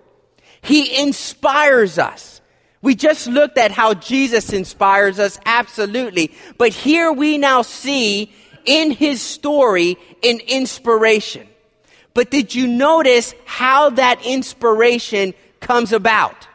He 0.61 1.01
inspires 1.01 1.97
us. 1.97 2.41
We 2.81 2.95
just 2.95 3.27
looked 3.27 3.57
at 3.57 3.71
how 3.71 3.95
Jesus 3.95 4.53
inspires 4.53 5.19
us, 5.19 5.39
absolutely. 5.45 6.31
But 6.57 6.73
here 6.73 7.11
we 7.11 7.37
now 7.37 7.63
see 7.63 8.31
in 8.65 8.91
his 8.91 9.21
story 9.21 9.97
an 10.23 10.39
inspiration. 10.47 11.47
But 12.13 12.31
did 12.31 12.53
you 12.53 12.67
notice 12.67 13.33
how 13.45 13.91
that 13.91 14.23
inspiration 14.25 15.33
comes 15.59 15.91
about? 15.91 16.47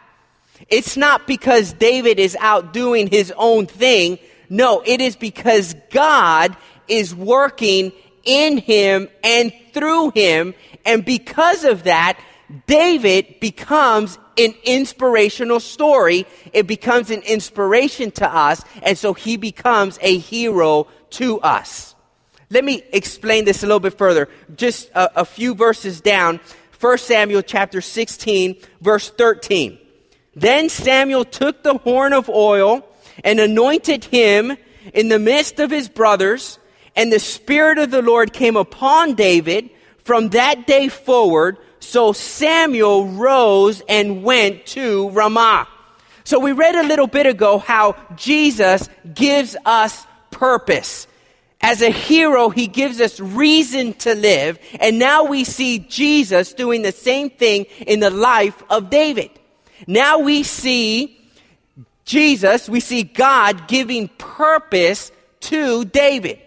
It's 0.69 0.97
not 0.97 1.27
because 1.27 1.73
David 1.73 2.19
is 2.19 2.37
out 2.41 2.73
doing 2.73 3.09
his 3.09 3.33
own 3.37 3.67
thing. 3.67 4.19
No, 4.49 4.83
it 4.85 5.01
is 5.01 5.17
because 5.17 5.75
God 5.91 6.57
is 6.89 7.15
working 7.15 7.93
in 8.25 8.59
him 8.59 9.09
and 9.23 9.53
through 9.73 10.11
him. 10.11 10.55
And 10.85 11.05
because 11.05 11.65
of 11.65 11.85
that, 11.85 12.19
David 12.67 13.41
becomes 13.41 14.19
an 14.39 14.55
inspirational 14.65 15.61
story. 15.61 16.27
It 16.53 16.67
becomes 16.67 17.11
an 17.11 17.23
inspiration 17.23 18.11
to 18.13 18.29
us. 18.29 18.63
And 18.83 18.97
so 18.97 19.15
he 19.15 19.37
becomes 19.37 19.99
a 20.03 20.19
hero 20.19 20.89
to 21.11 21.41
us. 21.41 21.95
Let 22.51 22.65
me 22.65 22.83
explain 22.93 23.47
this 23.47 23.63
a 23.63 23.67
little 23.67 23.81
bit 23.81 23.97
further. 23.97 24.29
Just 24.57 24.91
a, 24.91 25.21
a 25.23 25.25
few 25.25 25.55
verses 25.55 26.01
down. 26.01 26.41
1 26.79 26.99
Samuel 26.99 27.43
chapter 27.43 27.81
16, 27.81 28.57
verse 28.81 29.09
13. 29.11 29.79
Then 30.35 30.69
Samuel 30.69 31.25
took 31.25 31.63
the 31.63 31.79
horn 31.79 32.13
of 32.13 32.29
oil 32.29 32.87
and 33.25 33.39
anointed 33.39 34.05
him 34.05 34.57
in 34.93 35.09
the 35.09 35.19
midst 35.19 35.61
of 35.61 35.71
his 35.71 35.89
brothers, 35.89 36.59
and 36.95 37.13
the 37.13 37.19
Spirit 37.19 37.79
of 37.79 37.91
the 37.91 38.03
Lord 38.03 38.33
came 38.33 38.57
upon 38.57 39.15
David 39.15 39.71
from 39.99 40.31
that 40.31 40.67
day 40.67 40.89
forward. 40.89 41.59
So 41.81 42.13
Samuel 42.13 43.09
rose 43.09 43.83
and 43.89 44.23
went 44.23 44.67
to 44.67 45.09
Ramah. 45.11 45.69
So 46.25 46.39
we 46.39 46.53
read 46.53 46.75
a 46.75 46.87
little 46.87 47.07
bit 47.07 47.27
ago 47.27 47.59
how 47.59 47.97
Jesus 48.17 48.89
gives 49.13 49.57
us 49.65 50.07
purpose. 50.31 51.07
As 51.61 51.81
a 51.81 51.91
hero, 51.91 52.49
he 52.49 52.67
gives 52.67 53.01
us 53.01 53.21
reason 53.21 53.95
to 53.95 54.15
live. 54.15 54.59
And 54.81 54.99
now 54.99 55.25
we 55.25 55.45
see 55.45 55.79
Jesus 55.79 56.53
doing 56.53 56.83
the 56.83 56.93
same 56.93 57.31
thing 57.31 57.67
in 57.87 58.01
the 58.01 58.11
life 58.11 58.63
of 58.69 58.91
David. 58.91 59.31
Now 59.87 60.19
we 60.19 60.43
see 60.43 61.19
Jesus, 62.05 62.69
we 62.69 62.81
see 62.81 63.05
God 63.05 63.69
giving 63.69 64.09
purpose 64.09 65.13
to 65.41 65.85
David. 65.85 66.41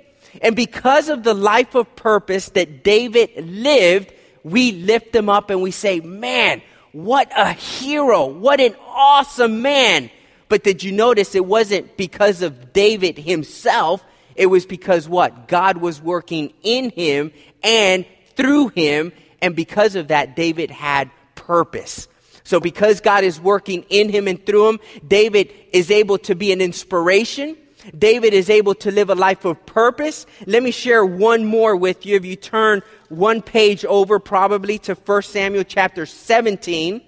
And 0.45 0.55
because 0.55 1.10
of 1.10 1.23
the 1.23 1.34
life 1.34 1.73
of 1.73 1.95
purpose 1.95 2.49
that 2.49 2.84
David 2.84 3.31
lived, 3.47 4.13
we 4.43 4.73
lift 4.73 5.15
him 5.15 5.27
up 5.27 5.49
and 5.49 5.60
we 5.60 5.71
say, 5.71 6.01
man, 6.01 6.62
what 6.91 7.31
a 7.36 7.51
hero. 7.51 8.27
What 8.27 8.62
an 8.62 8.75
awesome 8.86 9.63
man. 9.63 10.12
But 10.47 10.63
did 10.63 10.84
you 10.84 10.91
notice 10.91 11.34
it 11.34 11.47
wasn't 11.47 11.97
because 11.97 12.43
of 12.43 12.73
David 12.73 13.17
himself? 13.17 14.05
It 14.36 14.45
was 14.45 14.67
because 14.67 15.10
what? 15.10 15.47
God 15.47 15.77
was 15.77 15.99
working 15.99 16.53
in 16.62 16.91
him 16.91 17.31
and 17.63 18.05
through 18.36 18.67
him. 18.67 19.13
And 19.41 19.55
because 19.55 19.95
of 19.95 20.10
that, 20.10 20.36
David 20.36 20.69
had 20.69 21.10
purpose. 21.34 22.08
So 22.43 22.60
because 22.60 23.01
God 23.01 23.23
is 23.23 23.41
working 23.41 23.84
in 23.89 24.10
him 24.10 24.27
and 24.27 24.45
through 24.45 24.69
him, 24.69 24.79
David 25.08 25.51
is 25.73 25.89
able 25.89 26.19
to 26.19 26.36
be 26.36 26.51
an 26.51 26.62
inspiration. 26.62 27.58
David 27.97 28.33
is 28.33 28.49
able 28.49 28.75
to 28.75 28.91
live 28.91 29.09
a 29.09 29.15
life 29.15 29.45
of 29.45 29.65
purpose. 29.65 30.25
Let 30.45 30.63
me 30.63 30.71
share 30.71 31.05
one 31.05 31.45
more 31.45 31.75
with 31.75 32.05
you. 32.05 32.15
If 32.15 32.25
you 32.25 32.35
turn 32.35 32.81
one 33.09 33.41
page 33.41 33.85
over 33.85 34.19
probably 34.19 34.79
to 34.79 34.95
1 34.95 35.21
Samuel 35.23 35.63
chapter 35.63 36.05
17. 36.05 37.01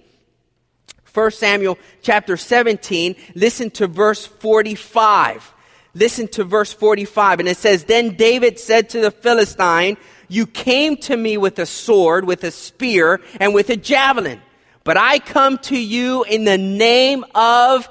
1 1.12 1.30
Samuel 1.32 1.78
chapter 2.02 2.36
17, 2.36 3.16
listen 3.34 3.70
to 3.72 3.86
verse 3.86 4.26
45. 4.26 5.54
Listen 5.94 6.28
to 6.28 6.44
verse 6.44 6.72
45. 6.72 7.40
And 7.40 7.48
it 7.48 7.56
says, 7.56 7.84
Then 7.84 8.14
David 8.14 8.58
said 8.58 8.90
to 8.90 9.00
the 9.00 9.10
Philistine, 9.10 9.96
You 10.28 10.46
came 10.46 10.96
to 10.98 11.16
me 11.16 11.36
with 11.36 11.58
a 11.58 11.66
sword, 11.66 12.24
with 12.24 12.44
a 12.44 12.50
spear, 12.50 13.20
and 13.40 13.54
with 13.54 13.70
a 13.70 13.76
javelin. 13.76 14.40
But 14.84 14.96
I 14.96 15.18
come 15.18 15.58
to 15.58 15.78
you 15.78 16.22
in 16.24 16.44
the 16.44 16.58
name 16.58 17.24
of 17.34 17.88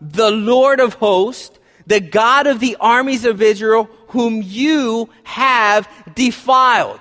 the 0.00 0.30
Lord 0.30 0.80
of 0.80 0.94
hosts, 0.94 1.55
the 1.86 2.00
God 2.00 2.46
of 2.46 2.60
the 2.60 2.76
armies 2.80 3.24
of 3.24 3.40
Israel, 3.40 3.88
whom 4.08 4.42
you 4.42 5.08
have 5.24 5.88
defiled. 6.14 7.00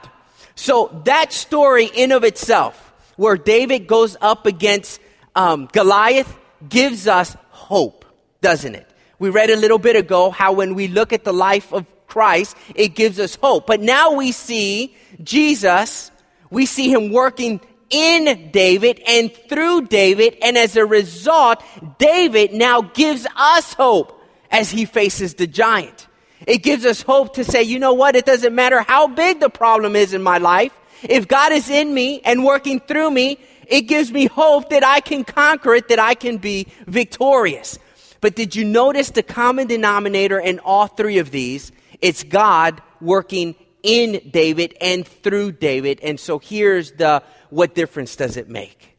So 0.55 1.01
that 1.05 1.33
story 1.33 1.85
in 1.93 2.11
of 2.11 2.23
itself, 2.23 2.93
where 3.17 3.37
David 3.37 3.87
goes 3.87 4.15
up 4.21 4.45
against 4.45 4.99
um, 5.35 5.67
Goliath, 5.71 6.33
gives 6.67 7.07
us 7.07 7.35
hope, 7.49 8.05
doesn't 8.41 8.75
it? 8.75 8.87
We 9.19 9.29
read 9.29 9.49
a 9.49 9.55
little 9.55 9.77
bit 9.77 9.95
ago 9.95 10.29
how 10.29 10.53
when 10.53 10.75
we 10.75 10.87
look 10.87 11.13
at 11.13 11.23
the 11.23 11.33
life 11.33 11.73
of 11.73 11.85
Christ, 12.07 12.55
it 12.75 12.89
gives 12.89 13.19
us 13.19 13.35
hope. 13.35 13.67
But 13.67 13.81
now 13.81 14.13
we 14.13 14.31
see 14.31 14.95
Jesus, 15.23 16.11
we 16.49 16.65
see 16.65 16.91
him 16.91 17.11
working 17.11 17.61
in 17.89 18.51
David 18.51 19.01
and 19.07 19.33
through 19.33 19.87
David. 19.87 20.37
And 20.41 20.57
as 20.57 20.75
a 20.75 20.85
result, 20.85 21.63
David 21.97 22.53
now 22.53 22.81
gives 22.81 23.25
us 23.35 23.73
hope 23.73 24.21
as 24.51 24.71
he 24.71 24.85
faces 24.85 25.35
the 25.35 25.47
giant. 25.47 26.07
It 26.45 26.59
gives 26.59 26.85
us 26.85 27.01
hope 27.01 27.35
to 27.35 27.43
say, 27.43 27.63
you 27.63 27.79
know 27.79 27.93
what? 27.93 28.15
It 28.15 28.25
doesn't 28.25 28.53
matter 28.53 28.81
how 28.81 29.07
big 29.07 29.39
the 29.39 29.49
problem 29.49 29.95
is 29.95 30.13
in 30.13 30.21
my 30.21 30.37
life. 30.37 30.73
If 31.03 31.27
God 31.27 31.51
is 31.51 31.69
in 31.69 31.93
me 31.93 32.21
and 32.21 32.43
working 32.43 32.79
through 32.79 33.11
me, 33.11 33.39
it 33.67 33.81
gives 33.81 34.11
me 34.11 34.27
hope 34.27 34.69
that 34.69 34.83
I 34.83 34.99
can 34.99 35.23
conquer 35.23 35.75
it, 35.75 35.89
that 35.89 35.99
I 35.99 36.13
can 36.13 36.37
be 36.37 36.67
victorious. 36.87 37.79
But 38.21 38.35
did 38.35 38.55
you 38.55 38.63
notice 38.63 39.11
the 39.11 39.23
common 39.23 39.67
denominator 39.67 40.39
in 40.39 40.59
all 40.59 40.87
three 40.87 41.17
of 41.19 41.31
these? 41.31 41.71
It's 42.01 42.23
God 42.23 42.81
working 43.01 43.55
in 43.83 44.29
David 44.31 44.75
and 44.81 45.07
through 45.07 45.53
David. 45.53 45.99
And 46.01 46.19
so 46.19 46.39
here's 46.39 46.91
the 46.93 47.23
what 47.49 47.75
difference 47.75 48.15
does 48.15 48.37
it 48.37 48.49
make? 48.49 48.94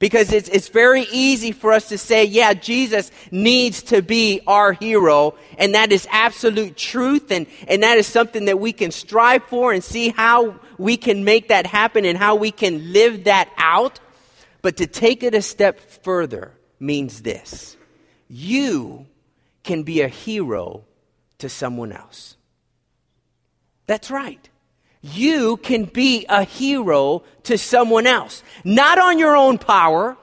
Because 0.00 0.32
it's, 0.32 0.48
it's 0.48 0.68
very 0.68 1.02
easy 1.12 1.52
for 1.52 1.72
us 1.72 1.90
to 1.90 1.98
say, 1.98 2.24
yeah, 2.24 2.54
Jesus 2.54 3.12
needs 3.30 3.82
to 3.84 4.00
be 4.00 4.40
our 4.46 4.72
hero. 4.72 5.34
And 5.58 5.74
that 5.74 5.92
is 5.92 6.08
absolute 6.10 6.76
truth. 6.76 7.30
And, 7.30 7.46
and 7.68 7.82
that 7.82 7.98
is 7.98 8.06
something 8.06 8.46
that 8.46 8.58
we 8.58 8.72
can 8.72 8.90
strive 8.90 9.44
for 9.44 9.72
and 9.72 9.84
see 9.84 10.08
how 10.08 10.58
we 10.78 10.96
can 10.96 11.22
make 11.24 11.48
that 11.48 11.66
happen 11.66 12.06
and 12.06 12.16
how 12.16 12.34
we 12.34 12.50
can 12.50 12.94
live 12.94 13.24
that 13.24 13.50
out. 13.58 14.00
But 14.62 14.78
to 14.78 14.86
take 14.86 15.22
it 15.22 15.34
a 15.34 15.42
step 15.42 15.78
further 16.02 16.52
means 16.80 17.22
this 17.22 17.76
you 18.26 19.06
can 19.64 19.82
be 19.82 20.00
a 20.00 20.08
hero 20.08 20.84
to 21.38 21.48
someone 21.48 21.92
else. 21.92 22.36
That's 23.86 24.10
right 24.10 24.49
you 25.02 25.56
can 25.58 25.84
be 25.84 26.26
a 26.28 26.44
hero 26.44 27.22
to 27.44 27.56
someone 27.56 28.06
else. 28.06 28.42
Not 28.64 28.98
on 28.98 29.18
your 29.18 29.36
own 29.36 29.58
power, 29.58 30.16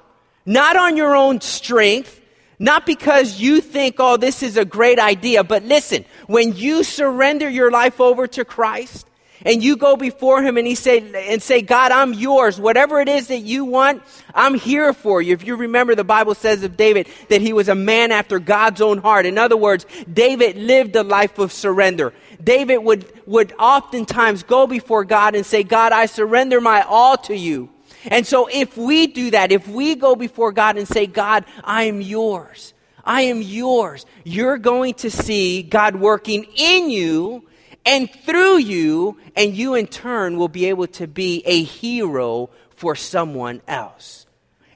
not 0.45 0.75
on 0.75 0.97
your 0.97 1.15
own 1.15 1.41
strength, 1.41 2.21
not 2.59 2.85
because 2.85 3.39
you 3.39 3.61
think, 3.61 3.95
oh, 3.99 4.17
this 4.17 4.41
is 4.41 4.57
a 4.57 4.65
great 4.65 4.99
idea, 4.99 5.43
but 5.43 5.63
listen, 5.63 6.05
when 6.27 6.55
you 6.55 6.83
surrender 6.83 7.49
your 7.49 7.71
life 7.71 8.01
over 8.01 8.27
to 8.27 8.45
Christ, 8.45 9.07
and 9.45 9.63
you 9.63 9.77
go 9.77 9.95
before 9.95 10.41
him 10.41 10.57
and 10.57 10.65
he 10.65 10.75
say 10.75 10.97
and 11.29 11.41
say 11.41 11.61
god 11.61 11.91
i'm 11.91 12.13
yours. 12.13 12.59
Whatever 12.59 12.99
it 12.99 13.07
is 13.07 13.27
that 13.27 13.39
you 13.39 13.65
want 13.65 14.01
i'm 14.33 14.55
here 14.55 14.93
for 14.93 15.21
you. 15.21 15.33
If 15.33 15.45
you 15.45 15.55
remember 15.55 15.95
the 15.95 16.03
bible 16.03 16.35
says 16.35 16.63
of 16.63 16.75
david 16.75 17.07
that 17.29 17.41
he 17.41 17.53
was 17.53 17.69
a 17.69 17.75
man 17.75 18.11
after 18.11 18.39
god's 18.39 18.81
own 18.81 18.97
heart. 18.97 19.25
In 19.25 19.37
other 19.37 19.57
words 19.57 19.85
david 20.11 20.57
lived 20.57 20.95
a 20.95 21.03
life 21.03 21.37
of 21.39 21.51
surrender 21.51 22.13
David 22.43 22.77
would, 22.79 23.11
would 23.25 23.53
oftentimes 23.59 24.43
go 24.43 24.67
before 24.67 25.05
God 25.05 25.35
and 25.35 25.45
say, 25.45 25.63
God, 25.63 25.91
I 25.91 26.05
surrender 26.05 26.61
my 26.61 26.81
all 26.81 27.17
to 27.19 27.35
you. 27.35 27.69
And 28.05 28.25
so 28.25 28.47
if 28.51 28.77
we 28.77 29.07
do 29.07 29.31
that, 29.31 29.51
if 29.51 29.67
we 29.67 29.95
go 29.95 30.15
before 30.15 30.51
God 30.51 30.77
and 30.77 30.87
say, 30.87 31.07
God, 31.07 31.45
I 31.63 31.83
am 31.83 32.01
yours, 32.01 32.73
I 33.03 33.21
am 33.21 33.41
yours, 33.41 34.05
you're 34.23 34.57
going 34.57 34.93
to 34.95 35.11
see 35.11 35.63
God 35.63 35.95
working 35.95 36.45
in 36.55 36.89
you 36.89 37.47
and 37.87 38.11
through 38.11 38.57
you, 38.57 39.17
and 39.33 39.55
you 39.55 39.75
in 39.75 39.87
turn 39.87 40.37
will 40.37 40.49
be 40.49 40.65
able 40.65 40.87
to 40.87 41.07
be 41.07 41.41
a 41.45 41.63
hero 41.63 42.49
for 42.75 42.95
someone 42.95 43.61
else. 43.65 44.25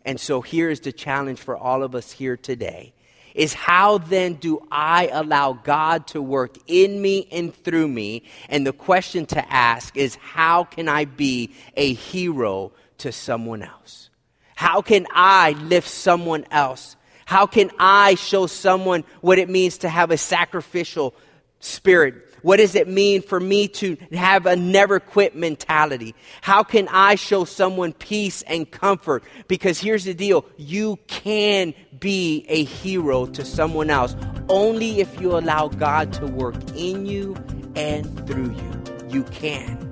And 0.05 0.17
so 0.17 0.41
here's 0.41 0.79
the 0.79 0.93
challenge 0.93 1.39
for 1.39 1.57
all 1.57 1.83
of 1.83 1.93
us 1.93 2.11
here 2.11 2.37
today 2.37 2.93
is 3.35 3.53
how 3.53 3.97
then 3.97 4.35
do 4.35 4.65
I 4.71 5.09
allow 5.11 5.53
God 5.53 6.07
to 6.07 6.21
work 6.21 6.57
in 6.67 7.01
me 7.01 7.27
and 7.31 7.53
through 7.53 7.87
me? 7.87 8.23
And 8.49 8.65
the 8.65 8.73
question 8.73 9.25
to 9.27 9.53
ask 9.53 9.95
is 9.97 10.15
how 10.15 10.63
can 10.63 10.87
I 10.87 11.05
be 11.05 11.53
a 11.75 11.93
hero 11.93 12.71
to 12.99 13.11
someone 13.11 13.63
else? 13.63 14.09
How 14.55 14.81
can 14.81 15.07
I 15.11 15.51
lift 15.51 15.87
someone 15.87 16.45
else? 16.51 16.95
How 17.25 17.47
can 17.47 17.71
I 17.79 18.15
show 18.15 18.45
someone 18.47 19.03
what 19.21 19.39
it 19.39 19.49
means 19.49 19.79
to 19.79 19.89
have 19.89 20.11
a 20.11 20.17
sacrificial 20.17 21.15
spirit? 21.59 22.30
What 22.41 22.57
does 22.57 22.75
it 22.75 22.87
mean 22.87 23.21
for 23.21 23.39
me 23.39 23.67
to 23.67 23.97
have 24.13 24.45
a 24.45 24.55
never 24.55 24.99
quit 24.99 25.35
mentality? 25.35 26.15
How 26.41 26.63
can 26.63 26.87
I 26.89 27.15
show 27.15 27.45
someone 27.45 27.93
peace 27.93 28.41
and 28.43 28.69
comfort? 28.69 29.23
Because 29.47 29.79
here's 29.79 30.05
the 30.05 30.13
deal 30.13 30.45
you 30.57 30.97
can 31.07 31.73
be 31.99 32.45
a 32.47 32.63
hero 32.63 33.25
to 33.27 33.45
someone 33.45 33.89
else 33.89 34.15
only 34.49 34.99
if 34.99 35.21
you 35.21 35.37
allow 35.37 35.67
God 35.67 36.13
to 36.13 36.27
work 36.27 36.55
in 36.75 37.05
you 37.05 37.35
and 37.75 38.27
through 38.27 38.51
you. 38.51 38.81
You 39.09 39.23
can. 39.23 39.91